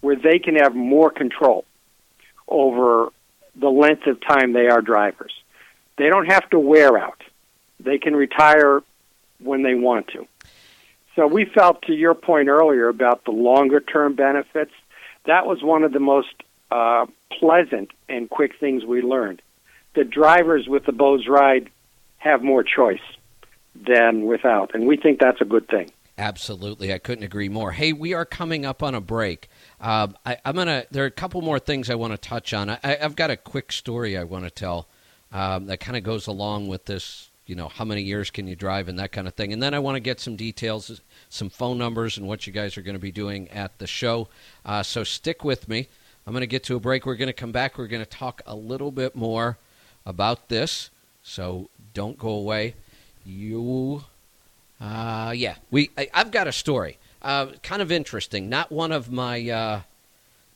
where 0.00 0.16
they 0.16 0.38
can 0.38 0.56
have 0.56 0.74
more 0.74 1.10
control 1.10 1.64
over 2.48 3.10
the 3.54 3.68
length 3.68 4.06
of 4.06 4.20
time 4.20 4.52
they 4.52 4.68
are 4.68 4.80
drivers. 4.80 5.32
They 5.98 6.08
don't 6.08 6.26
have 6.26 6.48
to 6.50 6.58
wear 6.58 6.96
out. 6.96 7.22
They 7.78 7.98
can 7.98 8.14
retire 8.14 8.82
when 9.38 9.62
they 9.62 9.74
want 9.74 10.08
to. 10.08 10.26
So 11.16 11.26
we 11.26 11.44
felt, 11.44 11.82
to 11.82 11.92
your 11.92 12.14
point 12.14 12.48
earlier 12.48 12.88
about 12.88 13.24
the 13.24 13.32
longer 13.32 13.80
term 13.80 14.14
benefits, 14.14 14.72
that 15.26 15.46
was 15.46 15.62
one 15.62 15.82
of 15.82 15.92
the 15.92 16.00
most 16.00 16.32
uh, 16.70 17.06
pleasant 17.30 17.90
and 18.08 18.30
quick 18.30 18.58
things 18.58 18.84
we 18.84 19.02
learned. 19.02 19.42
The 19.94 20.04
drivers 20.04 20.68
with 20.68 20.86
the 20.86 20.92
Bose 20.92 21.26
ride 21.26 21.68
have 22.18 22.42
more 22.42 22.62
choice 22.62 23.00
than 23.74 24.26
without. 24.26 24.74
And 24.74 24.86
we 24.86 24.96
think 24.96 25.20
that's 25.20 25.40
a 25.40 25.44
good 25.44 25.68
thing. 25.68 25.90
Absolutely, 26.18 26.92
I 26.92 26.98
couldn't 26.98 27.24
agree 27.24 27.48
more. 27.48 27.72
Hey, 27.72 27.94
we 27.94 28.12
are 28.12 28.26
coming 28.26 28.66
up 28.66 28.82
on 28.82 28.94
a 28.94 29.00
break. 29.00 29.48
Uh, 29.80 30.08
I, 30.26 30.36
am 30.44 30.56
gonna. 30.56 30.84
There 30.90 31.02
are 31.04 31.06
a 31.06 31.10
couple 31.10 31.40
more 31.40 31.58
things 31.58 31.88
I 31.88 31.94
want 31.94 32.12
to 32.12 32.18
touch 32.18 32.52
on. 32.52 32.68
I, 32.68 32.78
have 33.00 33.16
got 33.16 33.30
a 33.30 33.36
quick 33.36 33.72
story 33.72 34.18
I 34.18 34.24
want 34.24 34.44
to 34.44 34.50
tell 34.50 34.86
um, 35.32 35.66
that 35.66 35.80
kind 35.80 35.96
of 35.96 36.02
goes 36.02 36.26
along 36.26 36.68
with 36.68 36.84
this. 36.84 37.30
You 37.46 37.56
know, 37.56 37.68
how 37.68 37.84
many 37.84 38.02
years 38.02 38.30
can 38.30 38.46
you 38.46 38.54
drive 38.54 38.86
and 38.86 38.98
that 39.00 39.10
kind 39.10 39.26
of 39.26 39.34
thing. 39.34 39.52
And 39.52 39.60
then 39.60 39.74
I 39.74 39.80
want 39.80 39.96
to 39.96 40.00
get 40.00 40.20
some 40.20 40.36
details, 40.36 41.00
some 41.30 41.50
phone 41.50 41.78
numbers, 41.78 42.16
and 42.16 42.28
what 42.28 42.46
you 42.46 42.52
guys 42.52 42.76
are 42.76 42.82
going 42.82 42.94
to 42.94 43.00
be 43.00 43.10
doing 43.10 43.48
at 43.48 43.76
the 43.78 43.88
show. 43.88 44.28
Uh, 44.64 44.84
so 44.84 45.02
stick 45.02 45.42
with 45.42 45.68
me. 45.68 45.88
I'm 46.26 46.32
going 46.32 46.42
to 46.42 46.46
get 46.46 46.62
to 46.64 46.76
a 46.76 46.80
break. 46.80 47.06
We're 47.06 47.16
going 47.16 47.26
to 47.26 47.32
come 47.32 47.50
back. 47.50 47.76
We're 47.76 47.88
going 47.88 48.04
to 48.04 48.08
talk 48.08 48.42
a 48.46 48.54
little 48.54 48.92
bit 48.92 49.16
more 49.16 49.58
about 50.06 50.48
this. 50.48 50.90
So 51.24 51.70
don't 51.92 52.18
go 52.18 52.28
away. 52.28 52.74
You, 53.24 54.04
uh, 54.80 55.32
yeah, 55.36 55.56
we. 55.70 55.90
I, 55.96 56.08
have 56.12 56.30
got 56.30 56.48
a 56.48 56.52
story, 56.52 56.98
uh, 57.22 57.46
kind 57.62 57.82
of 57.82 57.92
interesting. 57.92 58.48
Not 58.48 58.72
one 58.72 58.92
of 58.92 59.10
my, 59.10 59.48
uh, 59.48 59.80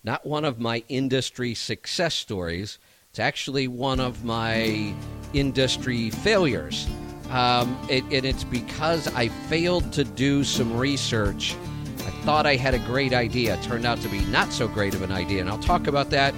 not 0.03 0.25
one 0.25 0.45
of 0.45 0.59
my 0.59 0.83
industry 0.89 1.55
success 1.55 2.15
stories. 2.15 2.79
It's 3.11 3.19
actually 3.19 3.69
one 3.69 4.01
of 4.01 4.25
my 4.25 4.95
industry 5.35 6.11
failures, 6.11 6.89
um, 7.31 7.79
it, 7.89 8.03
and 8.05 8.25
it's 8.25 8.45
because 8.45 9.07
I 9.15 9.29
failed 9.29 9.93
to 9.93 10.05
do 10.05 10.43
some 10.43 10.77
research. 10.77 11.55
I 11.99 12.11
thought 12.25 12.47
I 12.47 12.57
had 12.57 12.75
a 12.75 12.79
great 12.81 13.13
idea. 13.13 13.55
It 13.55 13.63
turned 13.63 13.85
out 13.85 14.01
to 14.01 14.09
be 14.09 14.21
not 14.27 14.53
so 14.53 14.67
great 14.67 14.95
of 14.95 15.03
an 15.03 15.13
idea, 15.13 15.43
and 15.43 15.51
I'll 15.51 15.59
talk 15.59 15.87
about 15.87 16.11
that. 16.11 16.35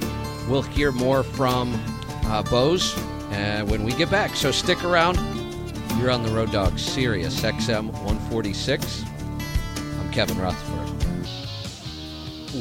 We'll 0.49 0.63
hear 0.63 0.93
more 0.93 1.23
from 1.23 1.81
uh, 2.25 2.43
Bose 2.43 2.97
uh, 2.97 3.65
when 3.67 3.85
we 3.85 3.93
get 3.93 4.11
back. 4.11 4.35
So 4.37 4.51
stick 4.51 4.85
around. 4.85 5.36
You're 5.99 6.11
on 6.11 6.23
the 6.23 6.31
Road 6.31 6.53
Dog 6.53 6.79
Sirius 6.79 7.41
XM 7.41 7.87
146. 7.87 9.05
I'm 9.99 10.13
Kevin 10.13 10.39
Rutherford. 10.39 11.29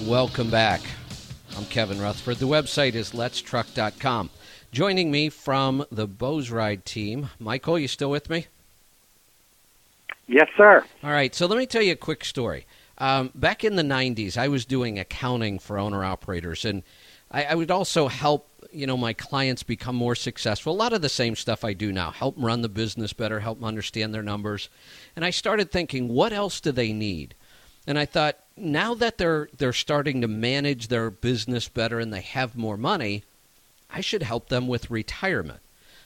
Welcome 0.07 0.49
back. 0.49 0.81
I'm 1.57 1.65
Kevin 1.65 2.01
Rutherford. 2.01 2.37
The 2.37 2.47
website 2.47 2.93
is 2.93 3.11
letstruck.com. 3.11 4.29
Joining 4.71 5.11
me 5.11 5.27
from 5.27 5.85
the 5.91 6.07
Bose 6.07 6.49
Ride 6.49 6.85
team, 6.85 7.29
Michael, 7.37 7.77
you 7.77 7.89
still 7.89 8.09
with 8.09 8.29
me? 8.29 8.47
Yes, 10.27 10.47
sir. 10.55 10.85
All 11.03 11.11
right, 11.11 11.35
so 11.35 11.45
let 11.45 11.57
me 11.57 11.65
tell 11.65 11.81
you 11.81 11.91
a 11.91 11.97
quick 11.97 12.23
story. 12.23 12.65
Um, 12.97 13.31
back 13.35 13.65
in 13.65 13.75
the 13.75 13.83
90s, 13.83 14.37
I 14.37 14.47
was 14.47 14.63
doing 14.63 14.97
accounting 14.97 15.59
for 15.59 15.77
owner 15.77 16.05
operators, 16.05 16.63
and 16.63 16.83
I, 17.29 17.43
I 17.43 17.55
would 17.55 17.69
also 17.69 18.07
help 18.07 18.47
you 18.75 18.85
know 18.85 18.97
my 18.97 19.13
clients 19.13 19.63
become 19.63 19.95
more 19.95 20.15
successful. 20.15 20.73
A 20.73 20.75
lot 20.75 20.93
of 20.93 21.01
the 21.01 21.09
same 21.09 21.35
stuff 21.35 21.63
i 21.63 21.73
do 21.73 21.91
now. 21.91 22.11
Help 22.11 22.35
them 22.35 22.45
run 22.45 22.61
the 22.61 22.69
business 22.69 23.13
better 23.13 23.39
help 23.39 23.59
them 23.59 23.67
understand 23.67 24.13
their 24.13 24.23
numbers. 24.23 24.69
And 25.15 25.23
i 25.23 25.29
started 25.29 25.71
thinking 25.71 26.07
what 26.07 26.33
else 26.33 26.59
do 26.59 26.71
they 26.71 26.93
need? 26.93 27.35
And 27.87 27.97
i 27.97 28.05
thought 28.05 28.37
now 28.57 28.93
that 28.95 29.17
they're 29.17 29.49
they're 29.57 29.73
starting 29.73 30.21
to 30.21 30.27
manage 30.27 30.87
their 30.87 31.09
business 31.09 31.67
better 31.67 31.99
and 31.99 32.13
they 32.13 32.21
have 32.21 32.55
more 32.55 32.77
money 32.77 33.23
i 33.89 34.01
should 34.01 34.23
help 34.23 34.49
them 34.49 34.67
with 34.67 34.91
retirement. 34.91 35.59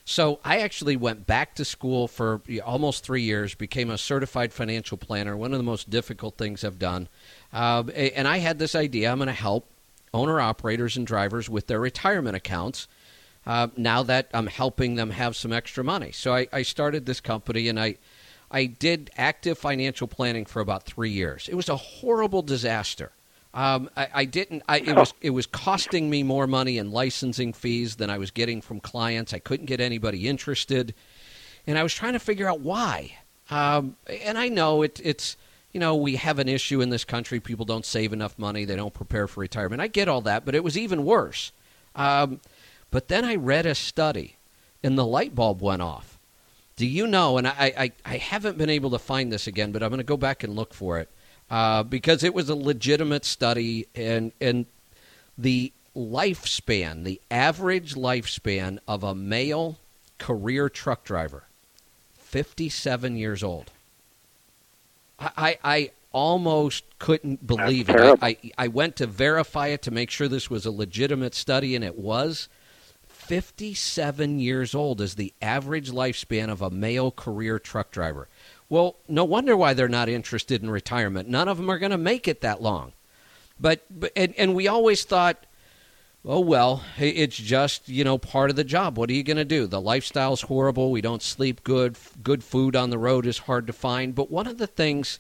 So 0.06 0.40
i 0.46 0.60
actually 0.60 0.96
went 0.96 1.28
back 1.28 1.56
to 1.56 1.66
school 1.66 2.08
for 2.08 2.42
almost 2.66 3.04
three 3.04 3.24
years 3.24 3.56
became 3.56 3.90
a 3.90 3.98
certified 3.98 4.54
financial 4.54 4.98
planner 4.98 5.36
one 5.36 5.54
of 5.54 5.60
the 5.60 5.64
most 5.64 5.90
difficult 5.90 6.38
things 6.38 6.64
i've 6.64 6.80
done. 6.80 7.08
Uh, 7.52 7.84
and 7.94 8.28
i 8.28 8.38
had 8.38 8.60
this 8.60 8.76
idea 8.76 9.12
i'm 9.12 9.18
going 9.18 9.28
to 9.28 9.34
help 9.34 9.66
owner 10.14 10.40
operators 10.40 10.98
and 10.98 11.06
drivers 11.06 11.50
with 11.50 11.68
their 11.68 11.80
retirement 11.80 12.36
accounts 12.36 12.88
uh, 13.46 13.68
now 13.78 14.04
that 14.04 14.30
I'm 14.34 14.48
helping 14.48 14.96
them 14.96 15.12
have 15.12 15.36
some 15.36 15.54
extra 15.54 15.84
money. 15.84 16.12
So 16.12 16.36
I, 16.36 16.48
I, 16.52 16.62
started 16.62 17.06
this 17.06 17.22
company 17.22 17.68
and 17.68 17.80
I, 17.80 17.96
I 18.52 18.66
did 18.66 19.10
active 19.18 19.58
financial 19.58 20.08
planning 20.08 20.46
for 20.46 20.60
about 20.60 20.84
three 20.84 21.12
years. 21.12 21.48
It 21.48 21.56
was 21.56 21.70
a 21.70 21.76
horrible 21.76 22.42
disaster. 22.42 23.12
Um, 23.54 23.90
I, 23.98 24.08
I, 24.14 24.26
didn't. 24.26 24.62
I, 24.70 24.80
it 24.80 24.96
was 24.96 25.14
it 25.22 25.32
was 25.32 25.48
costing 25.48 26.10
me 26.10 26.22
more 26.22 26.46
money 26.46 26.78
in 26.78 26.92
licensing 26.92 27.54
fees 27.54 27.96
than 27.96 28.12
I 28.12 28.20
was 28.20 28.30
getting 28.30 28.62
from 28.62 28.80
clients. 28.80 29.34
I 29.34 29.40
couldn't 29.40 29.66
get 29.66 29.80
anybody 29.80 30.28
interested, 30.28 30.94
and 31.66 31.76
I 31.76 31.82
was 31.82 31.94
trying 31.94 32.14
to 32.14 32.20
figure 32.20 32.48
out 32.48 32.60
why. 32.60 33.18
Um, 33.50 33.96
and 34.08 34.38
I 34.38 34.50
know 34.50 34.84
it, 34.84 35.02
it's 35.04 35.36
you 35.72 35.80
know, 35.80 35.96
we 35.96 36.16
have 36.16 36.40
an 36.40 36.50
issue 36.50 36.82
in 36.82 36.90
this 36.90 37.06
country. 37.06 37.40
People 37.40 37.66
don't 37.66 37.86
save 37.86 38.12
enough 38.12 38.38
money. 38.40 38.66
They 38.66 38.76
don't 38.76 38.94
prepare 38.94 39.28
for 39.28 39.42
retirement. 39.42 39.82
I 39.82 39.88
get 39.88 40.08
all 40.08 40.22
that, 40.22 40.46
but 40.46 40.56
it 40.56 40.64
was 40.64 40.78
even 40.78 41.06
worse. 41.06 41.52
Um, 41.96 42.40
but 42.92 43.08
then 43.08 43.24
I 43.24 43.36
read 43.36 43.66
a 43.66 43.76
study, 43.76 44.38
and 44.84 44.98
the 44.98 45.06
light 45.06 45.36
bulb 45.36 45.62
went 45.62 45.82
off. 45.82 46.18
Do 46.76 46.88
you 46.88 47.06
know? 47.06 47.38
And 47.38 47.48
I, 47.48 47.74
I, 47.78 47.92
I 48.06 48.18
haven't 48.18 48.58
been 48.58 48.70
able 48.70 48.90
to 48.92 49.00
find 49.00 49.32
this 49.32 49.48
again, 49.48 49.72
but 49.72 49.84
I'm 49.84 49.90
going 49.90 50.00
to 50.00 50.04
go 50.04 50.18
back 50.18 50.44
and 50.44 50.56
look 50.56 50.74
for 50.74 50.98
it 50.98 51.10
uh, 51.50 51.84
because 51.84 52.24
it 52.24 52.34
was 52.34 52.50
a 52.50 52.56
legitimate 52.56 53.26
study, 53.26 53.88
and 53.94 54.32
and 54.40 54.66
the 55.38 55.72
lifespan, 55.96 57.04
the 57.04 57.20
average 57.30 57.96
lifespan 57.96 58.80
of 58.88 59.04
a 59.04 59.16
male 59.16 59.78
career 60.18 60.70
truck 60.70 61.04
driver, 61.04 61.44
57 62.18 63.18
years 63.18 63.44
old. 63.44 63.72
I, 65.20 65.58
I 65.64 65.92
almost 66.12 66.84
couldn't 66.98 67.46
believe 67.46 67.88
That's 67.88 68.14
it. 68.14 68.20
I, 68.22 68.28
I, 68.28 68.52
I 68.58 68.68
went 68.68 68.96
to 68.98 69.08
verify 69.08 69.68
it 69.68 69.82
to 69.84 69.92
make 69.92 70.10
sure 70.10 70.28
this 70.28 70.50
was 70.50 70.66
a 70.66 70.72
legitimate 70.72 71.36
study, 71.36 71.76
and 71.76 71.84
it 71.84 71.98
was. 71.98 72.50
57 73.08 74.40
years 74.40 74.74
old 74.74 75.02
is 75.02 75.16
the 75.16 75.34
average 75.42 75.92
lifespan 75.92 76.50
of 76.50 76.62
a 76.62 76.72
male 76.72 77.12
career 77.12 77.60
truck 77.60 77.92
driver. 77.92 78.28
Well, 78.70 78.96
no 79.08 79.24
wonder 79.24 79.56
why 79.56 79.74
they're 79.74 79.88
not 79.88 80.10
interested 80.10 80.64
in 80.64 80.70
retirement. 80.70 81.30
None 81.30 81.48
of 81.48 81.58
them 81.58 81.70
are 81.70 81.78
going 81.78 81.92
to 81.92 81.98
make 81.98 82.28
it 82.28 82.42
that 82.42 82.62
long. 82.62 82.94
But, 83.60 83.84
but 83.90 84.12
and, 84.16 84.34
and 84.38 84.56
we 84.56 84.68
always 84.68 85.04
thought, 85.04 85.46
oh 86.26 86.40
well, 86.40 86.84
it's 86.98 87.38
just 87.38 87.90
you 87.90 88.04
know 88.04 88.18
part 88.18 88.50
of 88.50 88.56
the 88.56 88.64
job. 88.64 88.98
What 88.98 89.10
are 89.10 89.14
you 89.14 89.24
going 89.24 89.38
to 89.38 89.46
do? 89.46 89.68
The 89.68 89.82
lifestyle's 89.82 90.42
horrible. 90.42 90.92
We 90.92 91.02
don't 91.02 91.22
sleep 91.22 91.64
good. 91.64 91.98
Good 92.24 92.44
food 92.44 92.76
on 92.76 92.90
the 92.90 92.98
road 92.98 93.26
is 93.26 93.40
hard 93.40 93.68
to 93.68 93.74
find. 93.74 94.16
But 94.16 94.32
one 94.32 94.48
of 94.48 94.58
the 94.58 94.68
things 94.68 95.20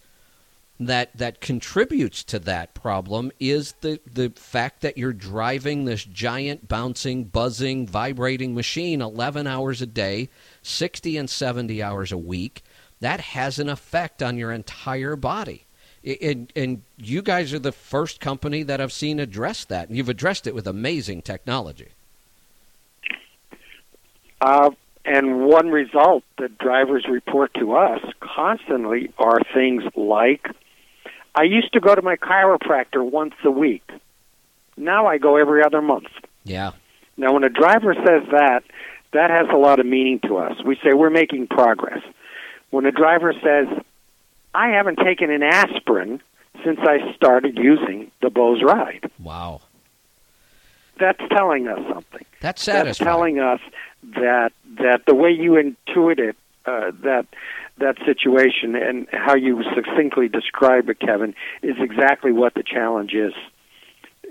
that 0.79 1.15
that 1.17 1.41
contributes 1.41 2.23
to 2.23 2.39
that 2.39 2.73
problem 2.73 3.31
is 3.39 3.73
the 3.81 3.99
the 4.11 4.31
fact 4.35 4.81
that 4.81 4.97
you're 4.97 5.11
driving 5.11 5.83
this 5.83 6.05
giant 6.05 6.67
bouncing 6.67 7.25
buzzing 7.25 7.85
vibrating 7.85 8.55
machine 8.55 9.01
11 9.01 9.45
hours 9.45 9.81
a 9.81 9.85
day 9.85 10.29
60 10.61 11.17
and 11.17 11.29
70 11.29 11.83
hours 11.83 12.13
a 12.13 12.17
week 12.17 12.63
that 13.01 13.19
has 13.19 13.59
an 13.59 13.67
effect 13.67 14.23
on 14.23 14.37
your 14.37 14.53
entire 14.53 15.17
body 15.17 15.65
and, 16.03 16.51
and 16.55 16.81
you 16.97 17.21
guys 17.21 17.53
are 17.53 17.59
the 17.59 17.71
first 17.71 18.19
company 18.19 18.63
that 18.63 18.79
I've 18.79 18.93
seen 18.93 19.19
address 19.19 19.65
that, 19.65 19.89
and 19.89 19.97
you've 19.97 20.09
addressed 20.09 20.47
it 20.47 20.55
with 20.55 20.67
amazing 20.67 21.21
technology. 21.21 21.89
Uh, 24.41 24.71
and 25.05 25.45
one 25.45 25.69
result 25.69 26.23
that 26.37 26.57
drivers 26.57 27.05
report 27.09 27.53
to 27.55 27.75
us 27.75 28.01
constantly 28.19 29.11
are 29.17 29.39
things 29.53 29.83
like 29.95 30.47
I 31.35 31.43
used 31.43 31.73
to 31.73 31.79
go 31.79 31.95
to 31.95 32.01
my 32.01 32.15
chiropractor 32.15 33.03
once 33.03 33.35
a 33.43 33.51
week. 33.51 33.89
Now 34.77 35.07
I 35.07 35.17
go 35.17 35.35
every 35.37 35.63
other 35.63 35.81
month. 35.81 36.07
Yeah. 36.43 36.71
Now, 37.17 37.33
when 37.33 37.43
a 37.43 37.49
driver 37.49 37.93
says 37.93 38.23
that, 38.31 38.63
that 39.11 39.29
has 39.29 39.47
a 39.51 39.57
lot 39.57 39.79
of 39.79 39.85
meaning 39.85 40.19
to 40.21 40.37
us. 40.37 40.63
We 40.63 40.77
say 40.83 40.93
we're 40.93 41.09
making 41.09 41.47
progress. 41.47 42.01
When 42.69 42.85
a 42.85 42.91
driver 42.91 43.33
says, 43.33 43.67
I 44.53 44.69
haven't 44.69 44.97
taken 44.97 45.29
an 45.29 45.43
aspirin 45.43 46.21
since 46.63 46.79
I 46.81 47.13
started 47.15 47.57
using 47.57 48.11
the 48.21 48.29
Bose 48.29 48.61
Ride. 48.63 49.09
Wow. 49.19 49.61
That's 50.99 51.21
telling 51.31 51.67
us 51.67 51.79
something. 51.93 52.25
That's 52.41 52.61
satisfying. 52.61 52.85
That's 52.85 52.97
telling 52.97 53.39
us 53.39 53.59
that 54.15 54.51
that 54.77 55.05
the 55.05 55.15
way 55.15 55.31
you 55.31 55.51
intuit 55.51 56.19
it, 56.19 56.35
uh, 56.65 56.91
that 57.03 57.25
that 57.77 57.97
situation 58.05 58.75
and 58.75 59.07
how 59.13 59.35
you 59.35 59.63
succinctly 59.73 60.27
describe 60.27 60.89
it, 60.89 60.99
Kevin, 60.99 61.33
is 61.63 61.77
exactly 61.79 62.33
what 62.33 62.53
the 62.53 62.63
challenge 62.63 63.13
is. 63.13 63.33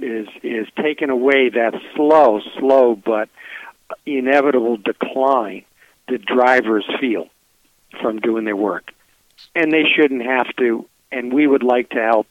Is 0.00 0.28
is 0.42 0.66
taking 0.76 1.10
away 1.10 1.48
that 1.48 1.72
slow, 1.96 2.40
slow 2.58 2.94
but 2.94 3.28
inevitable 4.04 4.76
decline 4.76 5.64
that 6.08 6.24
drivers 6.24 6.84
feel 7.00 7.28
from 8.00 8.20
doing 8.20 8.44
their 8.44 8.56
work 8.56 8.92
and 9.54 9.72
they 9.72 9.84
shouldn't 9.84 10.22
have 10.22 10.54
to. 10.56 10.86
And 11.10 11.32
we 11.32 11.46
would 11.46 11.62
like 11.62 11.90
to 11.90 12.00
help 12.00 12.26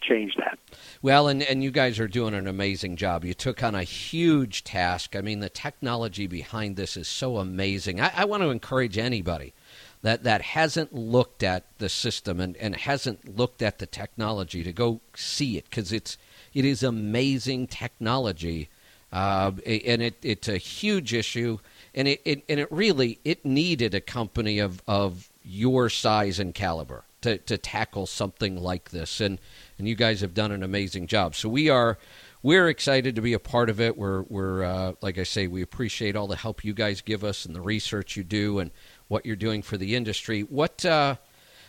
change 0.00 0.36
that. 0.36 0.58
Well, 1.02 1.28
and, 1.28 1.42
and 1.42 1.62
you 1.62 1.70
guys 1.70 1.98
are 1.98 2.08
doing 2.08 2.34
an 2.34 2.46
amazing 2.46 2.96
job. 2.96 3.24
You 3.24 3.34
took 3.34 3.62
on 3.62 3.74
a 3.74 3.82
huge 3.82 4.64
task. 4.64 5.16
I 5.16 5.20
mean, 5.20 5.40
the 5.40 5.48
technology 5.48 6.26
behind 6.26 6.76
this 6.76 6.96
is 6.96 7.08
so 7.08 7.38
amazing. 7.38 8.00
I, 8.00 8.12
I 8.16 8.24
want 8.24 8.42
to 8.42 8.50
encourage 8.50 8.98
anybody 8.98 9.54
that, 10.02 10.22
that 10.24 10.42
hasn't 10.42 10.94
looked 10.94 11.42
at 11.42 11.64
the 11.78 11.88
system 11.88 12.40
and, 12.40 12.56
and 12.58 12.76
hasn't 12.76 13.36
looked 13.36 13.62
at 13.62 13.78
the 13.78 13.86
technology 13.86 14.62
to 14.62 14.72
go 14.72 15.00
see 15.14 15.56
it 15.56 15.64
because 15.68 15.92
it's 15.92 16.16
it 16.54 16.64
is 16.64 16.82
amazing 16.82 17.66
technology, 17.66 18.70
uh, 19.12 19.52
and 19.66 20.02
it, 20.02 20.16
it's 20.22 20.48
a 20.48 20.56
huge 20.56 21.12
issue. 21.12 21.58
And 21.94 22.08
it, 22.08 22.22
it 22.24 22.44
and 22.48 22.58
it 22.58 22.72
really 22.72 23.18
it 23.24 23.44
needed 23.44 23.94
a 23.94 24.00
company 24.00 24.58
of, 24.58 24.82
of 24.86 25.28
your 25.48 25.88
size 25.88 26.38
and 26.38 26.54
caliber 26.54 27.04
to, 27.22 27.38
to 27.38 27.56
tackle 27.56 28.06
something 28.06 28.60
like 28.60 28.90
this. 28.90 29.20
And, 29.20 29.38
and 29.78 29.88
you 29.88 29.94
guys 29.94 30.20
have 30.20 30.34
done 30.34 30.52
an 30.52 30.62
amazing 30.62 31.06
job. 31.06 31.34
So 31.34 31.48
we 31.48 31.70
are 31.70 31.98
we're 32.42 32.68
excited 32.68 33.16
to 33.16 33.22
be 33.22 33.32
a 33.32 33.38
part 33.38 33.68
of 33.68 33.80
it. 33.80 33.96
We're 33.96 34.22
we're 34.22 34.62
uh, 34.62 34.92
like 35.00 35.18
I 35.18 35.24
say, 35.24 35.46
we 35.48 35.62
appreciate 35.62 36.14
all 36.14 36.28
the 36.28 36.36
help 36.36 36.64
you 36.64 36.72
guys 36.72 37.00
give 37.00 37.24
us 37.24 37.46
and 37.46 37.54
the 37.54 37.60
research 37.60 38.16
you 38.16 38.22
do 38.22 38.60
and 38.60 38.70
what 39.08 39.26
you're 39.26 39.36
doing 39.36 39.62
for 39.62 39.76
the 39.76 39.96
industry. 39.96 40.42
What 40.42 40.84
uh, 40.84 41.16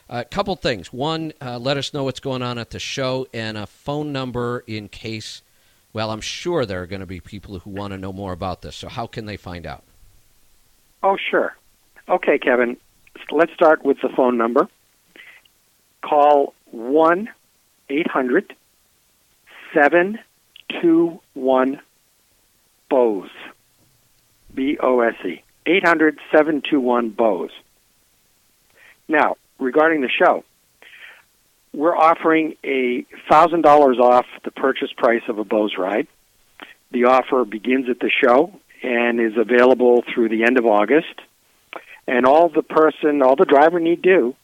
a 0.09 0.25
couple 0.25 0.55
things. 0.55 0.93
One, 0.93 1.33
uh, 1.41 1.57
let 1.57 1.77
us 1.77 1.93
know 1.93 2.03
what's 2.03 2.19
going 2.19 2.43
on 2.43 2.57
at 2.57 2.69
the 2.69 2.79
show 2.79 3.27
and 3.33 3.57
a 3.57 3.65
phone 3.65 4.11
number 4.11 4.63
in 4.67 4.89
case. 4.89 5.41
Well, 5.91 6.11
I'm 6.11 6.21
sure 6.21 6.67
there 6.67 6.83
are 6.83 6.87
going 6.87 6.99
to 6.99 7.07
be 7.07 7.19
people 7.19 7.57
who 7.57 7.71
want 7.71 7.93
to 7.93 7.97
know 7.97 8.13
more 8.13 8.31
about 8.31 8.61
this. 8.61 8.75
So 8.75 8.89
how 8.89 9.07
can 9.07 9.25
they 9.25 9.37
find 9.37 9.65
out? 9.65 9.83
Oh, 11.01 11.17
sure. 11.17 11.55
Okay, 12.07 12.37
Kevin 12.37 12.77
let's 13.31 13.53
start 13.53 13.83
with 13.83 13.97
the 14.01 14.09
phone 14.09 14.37
number. 14.37 14.67
Call 16.01 16.53
1 16.71 17.29
800 17.89 18.55
721 19.73 21.81
Bose. 22.89 23.29
B 24.53 24.77
O 24.81 25.01
S 25.01 25.15
E. 25.25 25.43
800 25.65 26.19
721 26.31 27.09
Bose. 27.09 27.51
Now, 29.07 29.37
regarding 29.59 30.01
the 30.01 30.09
show, 30.09 30.43
we're 31.73 31.95
offering 31.95 32.55
a 32.63 33.05
$1,000 33.29 33.99
off 33.99 34.25
the 34.43 34.51
purchase 34.51 34.91
price 34.97 35.21
of 35.27 35.37
a 35.37 35.43
Bose 35.43 35.75
ride. 35.77 36.07
The 36.91 37.05
offer 37.05 37.45
begins 37.45 37.89
at 37.89 37.99
the 37.99 38.09
show 38.09 38.59
and 38.81 39.19
is 39.19 39.37
available 39.37 40.03
through 40.13 40.29
the 40.29 40.43
end 40.43 40.57
of 40.57 40.65
August. 40.65 41.21
And 42.09 42.25
all 42.25 42.49
the 42.49 42.63
person, 42.63 43.21
all 43.21 43.35
the 43.35 43.45
driver 43.45 43.79
need 43.79 44.01
do 44.01 44.35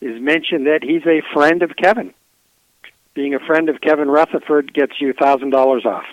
is 0.00 0.22
mention 0.22 0.64
that 0.64 0.84
he's 0.84 1.04
a 1.04 1.20
friend 1.34 1.64
of 1.64 1.74
Kevin. 1.74 2.14
Being 3.14 3.34
a 3.34 3.40
friend 3.40 3.68
of 3.68 3.80
Kevin 3.80 4.08
Rutherford 4.08 4.72
gets 4.72 4.92
you 5.00 5.12
$1,000 5.14 5.84
off. 5.84 6.04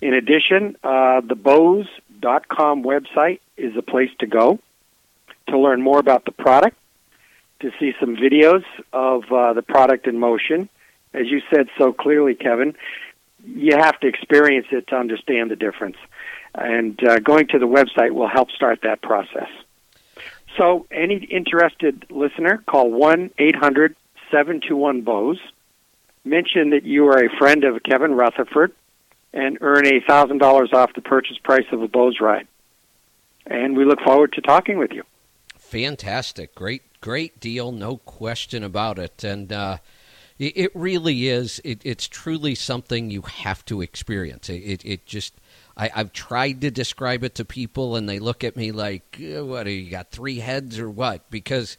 In 0.00 0.14
addition, 0.14 0.74
uh, 0.82 1.20
the 1.20 1.34
Bose.com 1.34 2.82
website 2.82 3.40
is 3.58 3.76
a 3.76 3.82
place 3.82 4.08
to 4.20 4.26
go 4.26 4.58
to 5.48 5.58
learn 5.58 5.82
more 5.82 5.98
about 5.98 6.24
the 6.24 6.32
product, 6.32 6.78
to 7.60 7.70
see 7.78 7.92
some 8.00 8.16
videos 8.16 8.64
of 8.94 9.30
uh, 9.30 9.52
the 9.52 9.62
product 9.62 10.06
in 10.06 10.18
motion. 10.18 10.70
As 11.12 11.26
you 11.26 11.42
said 11.52 11.68
so 11.76 11.92
clearly, 11.92 12.34
Kevin, 12.34 12.74
you 13.44 13.76
have 13.76 14.00
to 14.00 14.06
experience 14.06 14.68
it 14.72 14.86
to 14.86 14.96
understand 14.96 15.50
the 15.50 15.56
difference. 15.56 15.98
And 16.54 16.98
uh, 17.06 17.18
going 17.18 17.48
to 17.48 17.58
the 17.58 17.68
website 17.68 18.12
will 18.12 18.28
help 18.28 18.50
start 18.52 18.80
that 18.84 19.02
process. 19.02 19.50
So, 20.56 20.86
any 20.90 21.16
interested 21.24 22.06
listener, 22.10 22.62
call 22.66 22.90
1 22.90 23.30
800 23.38 23.96
721 24.30 25.02
Bose. 25.02 25.40
Mention 26.24 26.70
that 26.70 26.84
you 26.84 27.06
are 27.06 27.24
a 27.24 27.36
friend 27.38 27.64
of 27.64 27.82
Kevin 27.82 28.14
Rutherford 28.14 28.72
and 29.32 29.58
earn 29.60 29.86
a 29.86 30.00
$1,000 30.00 30.74
off 30.74 30.92
the 30.94 31.00
purchase 31.00 31.38
price 31.38 31.66
of 31.72 31.82
a 31.82 31.88
Bose 31.88 32.20
ride. 32.20 32.46
And 33.46 33.76
we 33.76 33.84
look 33.84 34.00
forward 34.00 34.32
to 34.34 34.40
talking 34.40 34.78
with 34.78 34.92
you. 34.92 35.02
Fantastic. 35.56 36.54
Great, 36.54 36.82
great 37.00 37.40
deal. 37.40 37.72
No 37.72 37.98
question 37.98 38.64
about 38.64 38.98
it. 38.98 39.24
And, 39.24 39.52
uh, 39.52 39.78
it 40.40 40.74
really 40.74 41.28
is. 41.28 41.60
It, 41.64 41.82
it's 41.84 42.08
truly 42.08 42.54
something 42.54 43.10
you 43.10 43.20
have 43.20 43.62
to 43.66 43.82
experience. 43.82 44.48
It, 44.48 44.62
it, 44.62 44.84
it 44.86 45.04
just 45.04 45.34
I, 45.80 45.90
have 45.94 46.12
tried 46.12 46.60
to 46.60 46.70
describe 46.70 47.24
it 47.24 47.36
to 47.36 47.44
people, 47.44 47.96
and 47.96 48.06
they 48.06 48.18
look 48.18 48.44
at 48.44 48.54
me 48.54 48.70
like, 48.70 49.18
uh, 49.20 49.44
"What? 49.44 49.66
Are 49.66 49.70
you 49.70 49.90
got 49.90 50.10
three 50.10 50.38
heads 50.38 50.78
or 50.78 50.90
what?" 50.90 51.30
Because 51.30 51.78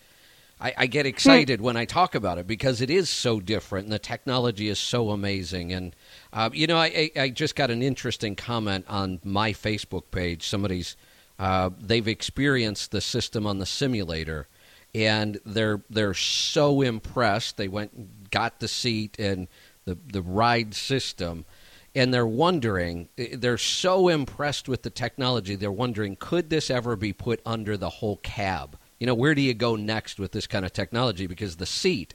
I, 0.60 0.74
I 0.76 0.88
get 0.88 1.06
excited 1.06 1.62
when 1.62 1.78
I 1.78 1.86
talk 1.86 2.16
about 2.16 2.40
it 2.40 2.48
because 2.48 2.82
it 2.82 2.90
is 2.90 3.10
so 3.10 3.40
different, 3.40 3.86
and 3.86 3.94
the 3.94 4.00
technology 4.00 4.70
is 4.70 4.80
so 4.80 5.12
amazing. 5.12 5.72
And 5.72 5.96
uh, 6.34 6.50
you 6.52 6.66
know, 6.66 6.78
I, 6.78 7.12
I 7.16 7.30
just 7.30 7.56
got 7.56 7.70
an 7.70 7.84
interesting 7.84 8.36
comment 8.36 8.86
on 8.88 9.20
my 9.24 9.54
Facebook 9.54 10.10
page. 10.10 10.48
Somebody's 10.48 10.96
uh, 11.38 11.70
they've 11.80 12.08
experienced 12.08 12.90
the 12.90 13.02
system 13.02 13.46
on 13.46 13.60
the 13.60 13.68
simulator, 13.68 14.48
and 14.96 15.40
they're 15.46 15.84
they're 15.92 16.16
so 16.16 16.82
impressed. 16.82 17.58
They 17.58 17.68
went 17.68 18.32
got 18.32 18.62
the 18.62 18.68
seat 18.68 19.20
and 19.20 19.48
the 19.86 19.96
the 20.12 20.24
ride 20.24 20.74
system 20.74 21.46
and 21.94 22.14
they're 22.14 22.28
wondering 22.28 23.10
they're 23.16 23.58
so 23.58 24.08
impressed 24.08 24.70
with 24.70 24.84
the 24.84 24.90
technology 24.90 25.56
they're 25.56 25.72
wondering 25.72 26.16
could 26.16 26.50
this 26.50 26.70
ever 26.70 26.96
be 26.96 27.14
put 27.14 27.42
under 27.46 27.78
the 27.78 27.90
whole 27.90 28.18
cab? 28.18 28.78
You 29.00 29.08
know 29.08 29.16
where 29.16 29.36
do 29.36 29.42
you 29.42 29.54
go 29.54 29.76
next 29.76 30.20
with 30.20 30.32
this 30.32 30.48
kind 30.48 30.66
of 30.66 30.74
technology? 30.74 31.28
Because 31.28 31.58
the 31.58 31.66
seat 31.66 32.14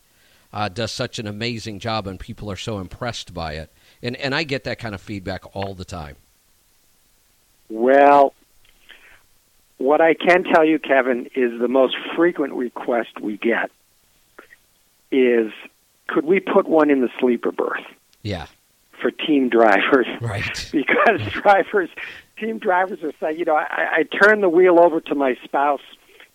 uh, 0.52 0.68
does 0.68 0.92
such 0.92 1.18
an 1.18 1.26
amazing 1.26 1.78
job 1.78 2.06
and 2.06 2.18
people 2.18 2.50
are 2.50 2.56
so 2.56 2.78
impressed 2.78 3.34
by 3.34 3.54
it. 3.54 3.70
And 4.02 4.16
and 4.16 4.34
i 4.34 4.44
get 4.44 4.64
that 4.64 4.78
kind 4.78 4.94
of 4.94 5.00
feedback 5.00 5.54
all 5.54 5.74
the 5.74 5.84
time. 5.84 6.16
Well 7.68 8.34
what 9.78 10.00
i 10.00 10.14
can 10.14 10.42
tell 10.44 10.64
you 10.64 10.78
kevin 10.78 11.26
is 11.34 11.60
the 11.60 11.68
most 11.68 11.96
frequent 12.16 12.54
request 12.54 13.20
we 13.20 13.36
get 13.36 13.70
is 15.12 15.52
could 16.06 16.24
we 16.24 16.40
put 16.40 16.66
one 16.66 16.88
in 16.88 17.02
the 17.02 17.10
sleeper 17.20 17.52
berth? 17.52 17.84
Yeah 18.22 18.46
for 19.00 19.10
team 19.10 19.48
drivers. 19.48 20.06
Right. 20.20 20.68
because 20.72 21.20
drivers, 21.32 21.90
team 22.38 22.58
drivers 22.58 23.02
are 23.02 23.12
saying, 23.20 23.38
you 23.38 23.44
know, 23.44 23.56
I, 23.56 23.98
I 23.98 24.02
turn 24.02 24.40
the 24.40 24.48
wheel 24.48 24.78
over 24.80 25.00
to 25.00 25.14
my 25.14 25.36
spouse, 25.44 25.80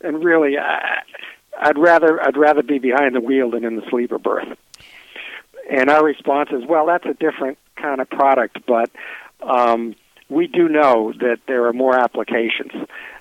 and 0.02 0.24
really, 0.24 0.58
I, 0.58 1.02
I'd 1.60 1.78
rather 1.78 2.22
I'd 2.22 2.38
rather 2.38 2.64
be 2.64 2.80
behind 2.80 3.16
the 3.16 3.22
wheel 3.22 3.52
than 3.52 3.64
in 3.64 3.76
the 3.76 3.84
sleeper 3.90 4.20
berth. 4.20 4.58
And 5.70 5.90
our 5.90 6.04
response 6.04 6.50
is, 6.52 6.64
well, 6.68 6.86
that's 6.88 7.06
a 7.06 7.14
different 7.14 7.58
kind 7.76 8.02
of 8.02 8.10
product, 8.10 8.60
but 8.68 8.90
um, 9.42 9.96
we 10.30 10.48
do 10.48 10.68
know 10.68 11.14
that 11.20 11.40
there 11.48 11.66
are 11.66 11.74
more 11.74 11.98
applications 11.98 12.72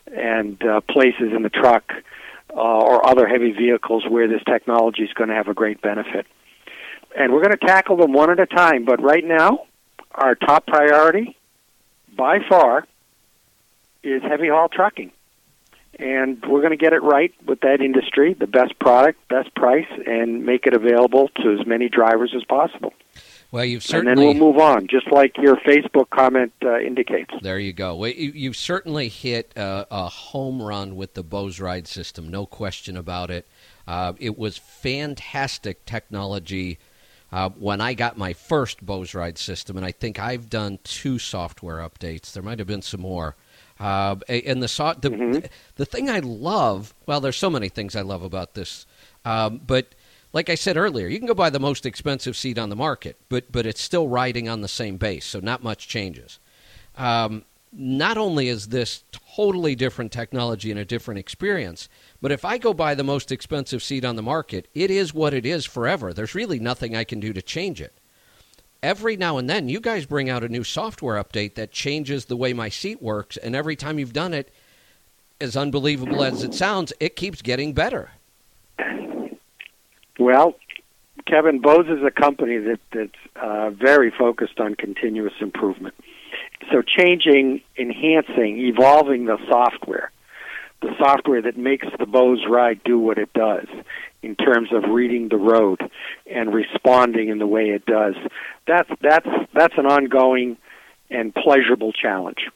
and 0.06 0.62
uh, 0.64 0.80
places 0.80 1.32
in 1.34 1.42
the 1.42 1.50
truck 1.50 1.92
uh, 2.50 2.60
or 2.60 3.06
other 3.06 3.28
heavy 3.28 3.52
vehicles 3.52 4.04
where 4.08 4.26
this 4.26 4.42
technology 4.44 5.02
is 5.02 5.12
going 5.12 5.28
to 5.28 5.34
have 5.34 5.48
a 5.48 5.54
great 5.54 5.80
benefit 5.82 6.26
and 7.16 7.32
we're 7.32 7.42
going 7.42 7.56
to 7.56 7.66
tackle 7.66 7.96
them 7.96 8.12
one 8.12 8.30
at 8.30 8.40
a 8.40 8.46
time. 8.46 8.84
But 8.84 9.02
right 9.02 9.24
now, 9.24 9.66
our 10.12 10.34
top 10.34 10.66
priority, 10.66 11.36
by 12.16 12.38
far, 12.48 12.86
is 14.02 14.22
heavy 14.22 14.48
haul 14.48 14.68
trucking. 14.68 15.12
And 15.98 16.42
we're 16.46 16.60
going 16.60 16.70
to 16.70 16.78
get 16.78 16.92
it 16.92 17.02
right 17.02 17.32
with 17.46 17.60
that 17.60 17.82
industry, 17.82 18.32
the 18.32 18.46
best 18.46 18.78
product, 18.78 19.28
best 19.28 19.54
price, 19.54 19.88
and 20.06 20.46
make 20.46 20.66
it 20.66 20.72
available 20.72 21.28
to 21.42 21.58
as 21.60 21.66
many 21.66 21.88
drivers 21.88 22.32
as 22.34 22.44
possible. 22.44 22.94
Well, 23.52 23.64
you've 23.64 23.82
certainly. 23.82 24.12
And 24.12 24.18
then 24.18 24.40
we'll 24.40 24.52
move 24.52 24.62
on, 24.62 24.86
just 24.86 25.10
like 25.10 25.36
your 25.36 25.56
Facebook 25.56 26.08
comment 26.10 26.52
uh, 26.64 26.78
indicates. 26.78 27.34
There 27.42 27.58
you 27.58 27.72
go. 27.72 27.96
Well, 27.96 28.10
you, 28.10 28.50
have 28.50 28.56
certainly 28.56 29.08
hit 29.08 29.52
a, 29.56 29.86
a, 29.90 30.08
home 30.08 30.62
run 30.62 30.94
with 30.94 31.14
the 31.14 31.24
Bose 31.24 31.58
Ride 31.60 31.88
system, 31.88 32.28
no 32.28 32.46
question 32.46 32.96
about 32.96 33.30
it. 33.30 33.46
Uh, 33.88 34.12
it 34.18 34.38
was 34.38 34.56
fantastic 34.56 35.84
technology 35.84 36.78
uh, 37.32 37.50
when 37.50 37.80
I 37.80 37.94
got 37.94 38.18
my 38.18 38.32
first 38.32 38.84
Bose 38.84 39.14
Ride 39.14 39.38
system, 39.38 39.76
and 39.76 39.86
I 39.86 39.92
think 39.92 40.18
I've 40.18 40.50
done 40.50 40.78
two 40.84 41.18
software 41.18 41.78
updates. 41.78 42.32
There 42.32 42.42
might 42.42 42.58
have 42.58 42.68
been 42.68 42.82
some 42.82 43.00
more. 43.00 43.36
Uh, 43.78 44.16
and 44.28 44.62
the, 44.62 44.68
so- 44.68 44.94
the, 45.00 45.10
mm-hmm. 45.10 45.46
the 45.76 45.86
thing 45.86 46.10
I 46.10 46.18
love, 46.18 46.94
well, 47.06 47.20
there's 47.20 47.36
so 47.36 47.48
many 47.48 47.68
things 47.68 47.96
I 47.96 48.02
love 48.02 48.22
about 48.22 48.54
this, 48.54 48.84
um, 49.24 49.60
but 49.66 49.94
like 50.32 50.48
I 50.48 50.54
said 50.54 50.76
earlier, 50.76 51.08
you 51.08 51.18
can 51.18 51.26
go 51.26 51.34
buy 51.34 51.50
the 51.50 51.60
most 51.60 51.86
expensive 51.86 52.36
seat 52.36 52.58
on 52.58 52.68
the 52.68 52.76
market, 52.76 53.16
but 53.28 53.50
but 53.50 53.66
it's 53.66 53.80
still 53.80 54.06
riding 54.06 54.48
on 54.48 54.60
the 54.60 54.68
same 54.68 54.96
base, 54.96 55.24
so 55.24 55.40
not 55.40 55.62
much 55.62 55.88
changes. 55.88 56.38
Um, 56.96 57.44
not 57.72 58.18
only 58.18 58.48
is 58.48 58.68
this 58.68 59.04
totally 59.36 59.74
different 59.74 60.10
technology 60.10 60.70
and 60.70 60.80
a 60.80 60.84
different 60.84 61.20
experience, 61.20 61.88
but 62.20 62.32
if 62.32 62.44
I 62.44 62.58
go 62.58 62.74
buy 62.74 62.94
the 62.94 63.04
most 63.04 63.30
expensive 63.30 63.82
seat 63.82 64.04
on 64.04 64.16
the 64.16 64.22
market, 64.22 64.68
it 64.74 64.90
is 64.90 65.14
what 65.14 65.34
it 65.34 65.46
is 65.46 65.64
forever. 65.64 66.12
There's 66.12 66.34
really 66.34 66.58
nothing 66.58 66.96
I 66.96 67.04
can 67.04 67.20
do 67.20 67.32
to 67.32 67.42
change 67.42 67.80
it. 67.80 67.92
Every 68.82 69.16
now 69.16 69.36
and 69.36 69.48
then, 69.48 69.68
you 69.68 69.78
guys 69.78 70.06
bring 70.06 70.30
out 70.30 70.42
a 70.42 70.48
new 70.48 70.64
software 70.64 71.22
update 71.22 71.54
that 71.54 71.70
changes 71.70 72.24
the 72.24 72.36
way 72.36 72.52
my 72.52 72.70
seat 72.70 73.02
works, 73.02 73.36
and 73.36 73.54
every 73.54 73.76
time 73.76 73.98
you've 73.98 74.12
done 74.12 74.34
it, 74.34 74.52
as 75.40 75.56
unbelievable 75.56 76.24
as 76.24 76.42
it 76.42 76.54
sounds, 76.54 76.92
it 76.98 77.14
keeps 77.14 77.40
getting 77.42 77.72
better. 77.72 78.10
Well, 80.18 80.56
Kevin, 81.26 81.60
Bose 81.60 81.86
is 81.88 82.04
a 82.04 82.10
company 82.10 82.58
that, 82.58 82.80
that's 82.92 83.10
uh, 83.36 83.70
very 83.70 84.10
focused 84.10 84.60
on 84.60 84.74
continuous 84.74 85.32
improvement. 85.40 85.94
So, 86.70 86.82
changing, 86.82 87.62
enhancing, 87.78 88.58
evolving 88.58 89.24
the 89.26 89.38
software 89.48 90.10
the 90.80 90.94
software 90.98 91.42
that 91.42 91.56
makes 91.56 91.86
the 91.98 92.06
Bose 92.06 92.44
ride 92.48 92.80
do 92.84 92.98
what 92.98 93.18
it 93.18 93.32
does 93.32 93.66
in 94.22 94.34
terms 94.36 94.70
of 94.72 94.84
reading 94.90 95.28
the 95.28 95.36
road 95.36 95.80
and 96.30 96.54
responding 96.54 97.28
in 97.28 97.38
the 97.38 97.46
way 97.46 97.70
it 97.70 97.84
does. 97.86 98.14
That's 98.66 98.88
that's 99.00 99.28
that's 99.52 99.74
an 99.76 99.86
ongoing 99.86 100.56
and 101.10 101.34
pleasurable 101.34 101.92
challenge. 101.92 102.48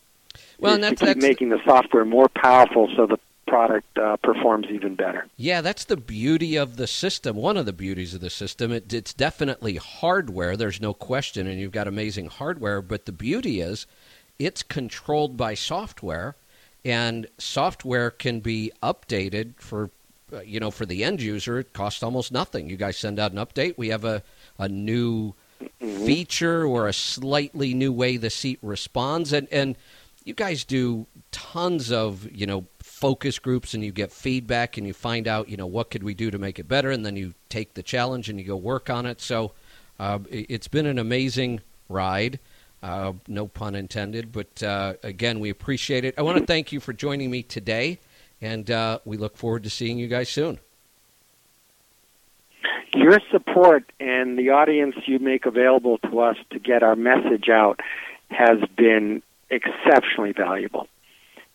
Well, 0.58 0.74
and 0.74 0.82
that's, 0.82 1.00
that's 1.00 1.20
making 1.20 1.50
the 1.50 1.60
software 1.64 2.04
more 2.04 2.28
powerful 2.28 2.88
so 2.96 3.06
the 3.06 3.18
product 3.46 3.98
uh, 3.98 4.16
performs 4.18 4.66
even 4.70 4.94
better. 4.94 5.26
Yeah, 5.36 5.60
that's 5.60 5.84
the 5.84 5.96
beauty 5.96 6.56
of 6.56 6.76
the 6.76 6.86
system. 6.86 7.36
One 7.36 7.56
of 7.56 7.66
the 7.66 7.72
beauties 7.72 8.14
of 8.14 8.20
the 8.20 8.30
system. 8.30 8.72
It, 8.72 8.92
it's 8.92 9.14
definitely 9.14 9.76
hardware. 9.76 10.56
There's 10.56 10.80
no 10.80 10.94
question, 10.94 11.46
and 11.46 11.60
you've 11.60 11.72
got 11.72 11.88
amazing 11.88 12.26
hardware. 12.26 12.82
But 12.82 13.06
the 13.06 13.12
beauty 13.12 13.60
is, 13.60 13.86
it's 14.38 14.62
controlled 14.62 15.36
by 15.36 15.54
software 15.54 16.36
and 16.84 17.26
software 17.38 18.10
can 18.10 18.40
be 18.40 18.70
updated 18.82 19.54
for 19.56 19.90
uh, 20.32 20.40
you 20.40 20.60
know 20.60 20.70
for 20.70 20.86
the 20.86 21.02
end 21.02 21.20
user 21.20 21.58
it 21.58 21.72
costs 21.72 22.02
almost 22.02 22.30
nothing 22.30 22.68
you 22.68 22.76
guys 22.76 22.96
send 22.96 23.18
out 23.18 23.32
an 23.32 23.38
update 23.38 23.74
we 23.76 23.88
have 23.88 24.04
a, 24.04 24.22
a 24.58 24.68
new 24.68 25.32
mm-hmm. 25.62 26.04
feature 26.04 26.66
or 26.66 26.88
a 26.88 26.92
slightly 26.92 27.74
new 27.74 27.92
way 27.92 28.16
the 28.16 28.30
seat 28.30 28.58
responds 28.62 29.32
and 29.32 29.48
and 29.50 29.76
you 30.24 30.34
guys 30.34 30.64
do 30.64 31.06
tons 31.30 31.90
of 31.92 32.30
you 32.34 32.46
know 32.46 32.64
focus 32.94 33.40
groups 33.40 33.74
and 33.74 33.84
you 33.84 33.90
get 33.90 34.12
feedback 34.12 34.76
and 34.78 34.86
you 34.86 34.92
find 34.92 35.26
out, 35.26 35.48
you 35.48 35.56
know, 35.56 35.66
what 35.66 35.90
could 35.90 36.04
we 36.04 36.14
do 36.14 36.30
to 36.30 36.38
make 36.38 36.60
it 36.60 36.68
better, 36.68 36.90
and 36.90 37.04
then 37.04 37.16
you 37.16 37.34
take 37.48 37.74
the 37.74 37.82
challenge 37.82 38.28
and 38.28 38.38
you 38.38 38.46
go 38.46 38.56
work 38.56 38.88
on 38.88 39.04
it. 39.04 39.20
So 39.20 39.50
uh, 39.98 40.20
it's 40.30 40.68
been 40.68 40.86
an 40.86 40.98
amazing 40.98 41.60
ride. 41.88 42.38
Uh, 42.82 43.14
no 43.26 43.48
pun 43.48 43.74
intended, 43.74 44.30
but 44.30 44.62
uh, 44.62 44.94
again, 45.02 45.40
we 45.40 45.50
appreciate 45.50 46.04
it. 46.04 46.14
I 46.16 46.22
want 46.22 46.38
to 46.38 46.46
thank 46.46 46.70
you 46.70 46.80
for 46.80 46.92
joining 46.92 47.30
me 47.30 47.42
today, 47.42 47.98
and 48.40 48.70
uh, 48.70 49.00
we 49.04 49.16
look 49.16 49.36
forward 49.36 49.64
to 49.64 49.70
seeing 49.70 49.98
you 49.98 50.06
guys 50.06 50.28
soon. 50.28 50.60
Your 52.92 53.18
support 53.32 53.90
and 53.98 54.38
the 54.38 54.50
audience 54.50 54.94
you 55.06 55.18
make 55.18 55.46
available 55.46 55.98
to 55.98 56.20
us 56.20 56.36
to 56.50 56.58
get 56.60 56.82
our 56.82 56.94
message 56.94 57.48
out 57.48 57.80
has 58.30 58.58
been 58.76 59.22
exceptionally 59.50 60.32
valuable. 60.32 60.86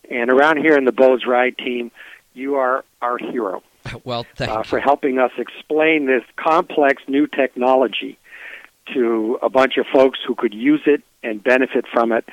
And 0.10 0.32
around 0.32 0.58
here 0.58 0.76
in 0.76 0.86
the 0.86 0.92
Bose 0.92 1.26
Ride 1.28 1.58
team, 1.58 1.92
you 2.34 2.56
are 2.56 2.84
our 3.02 3.18
hero. 3.18 3.64
Well, 4.04 4.26
thank 4.36 4.52
uh, 4.52 4.64
for 4.64 4.80
helping 4.80 5.18
us 5.18 5.32
explain 5.38 6.06
this 6.06 6.22
complex 6.36 7.02
new 7.08 7.26
technology 7.26 8.20
to 8.94 9.40
a 9.42 9.50
bunch 9.50 9.78
of 9.78 9.86
folks 9.92 10.20
who 10.26 10.36
could 10.36 10.54
use 10.54 10.82
it 10.86 11.02
and 11.24 11.44
benefit 11.44 11.86
from 11.92 12.12
it, 12.12 12.26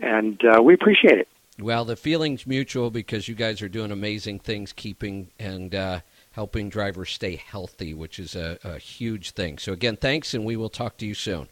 and 0.00 0.40
uh, 0.44 0.62
we 0.62 0.74
appreciate 0.74 1.18
it. 1.18 1.28
Well, 1.58 1.84
the 1.84 1.96
feeling's 1.96 2.46
mutual 2.46 2.90
because 2.90 3.28
you 3.28 3.34
guys 3.34 3.60
are 3.60 3.68
doing 3.68 3.90
amazing 3.90 4.40
things, 4.40 4.72
keeping 4.72 5.30
and 5.38 5.74
uh, 5.74 6.00
helping 6.32 6.68
drivers 6.68 7.10
stay 7.10 7.36
healthy, 7.36 7.92
which 7.92 8.18
is 8.18 8.34
a, 8.34 8.58
a 8.64 8.78
huge 8.78 9.32
thing. 9.32 9.58
So, 9.58 9.72
again, 9.72 9.96
thanks, 9.96 10.32
and 10.32 10.44
we 10.44 10.56
will 10.56 10.70
talk 10.70 10.96
to 10.98 11.06
you 11.06 11.14
soon. 11.14 11.48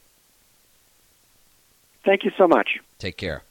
Thank 2.05 2.25
you 2.25 2.31
so 2.39 2.47
much. 2.49 2.79
Take 2.99 3.17
care. 3.17 3.43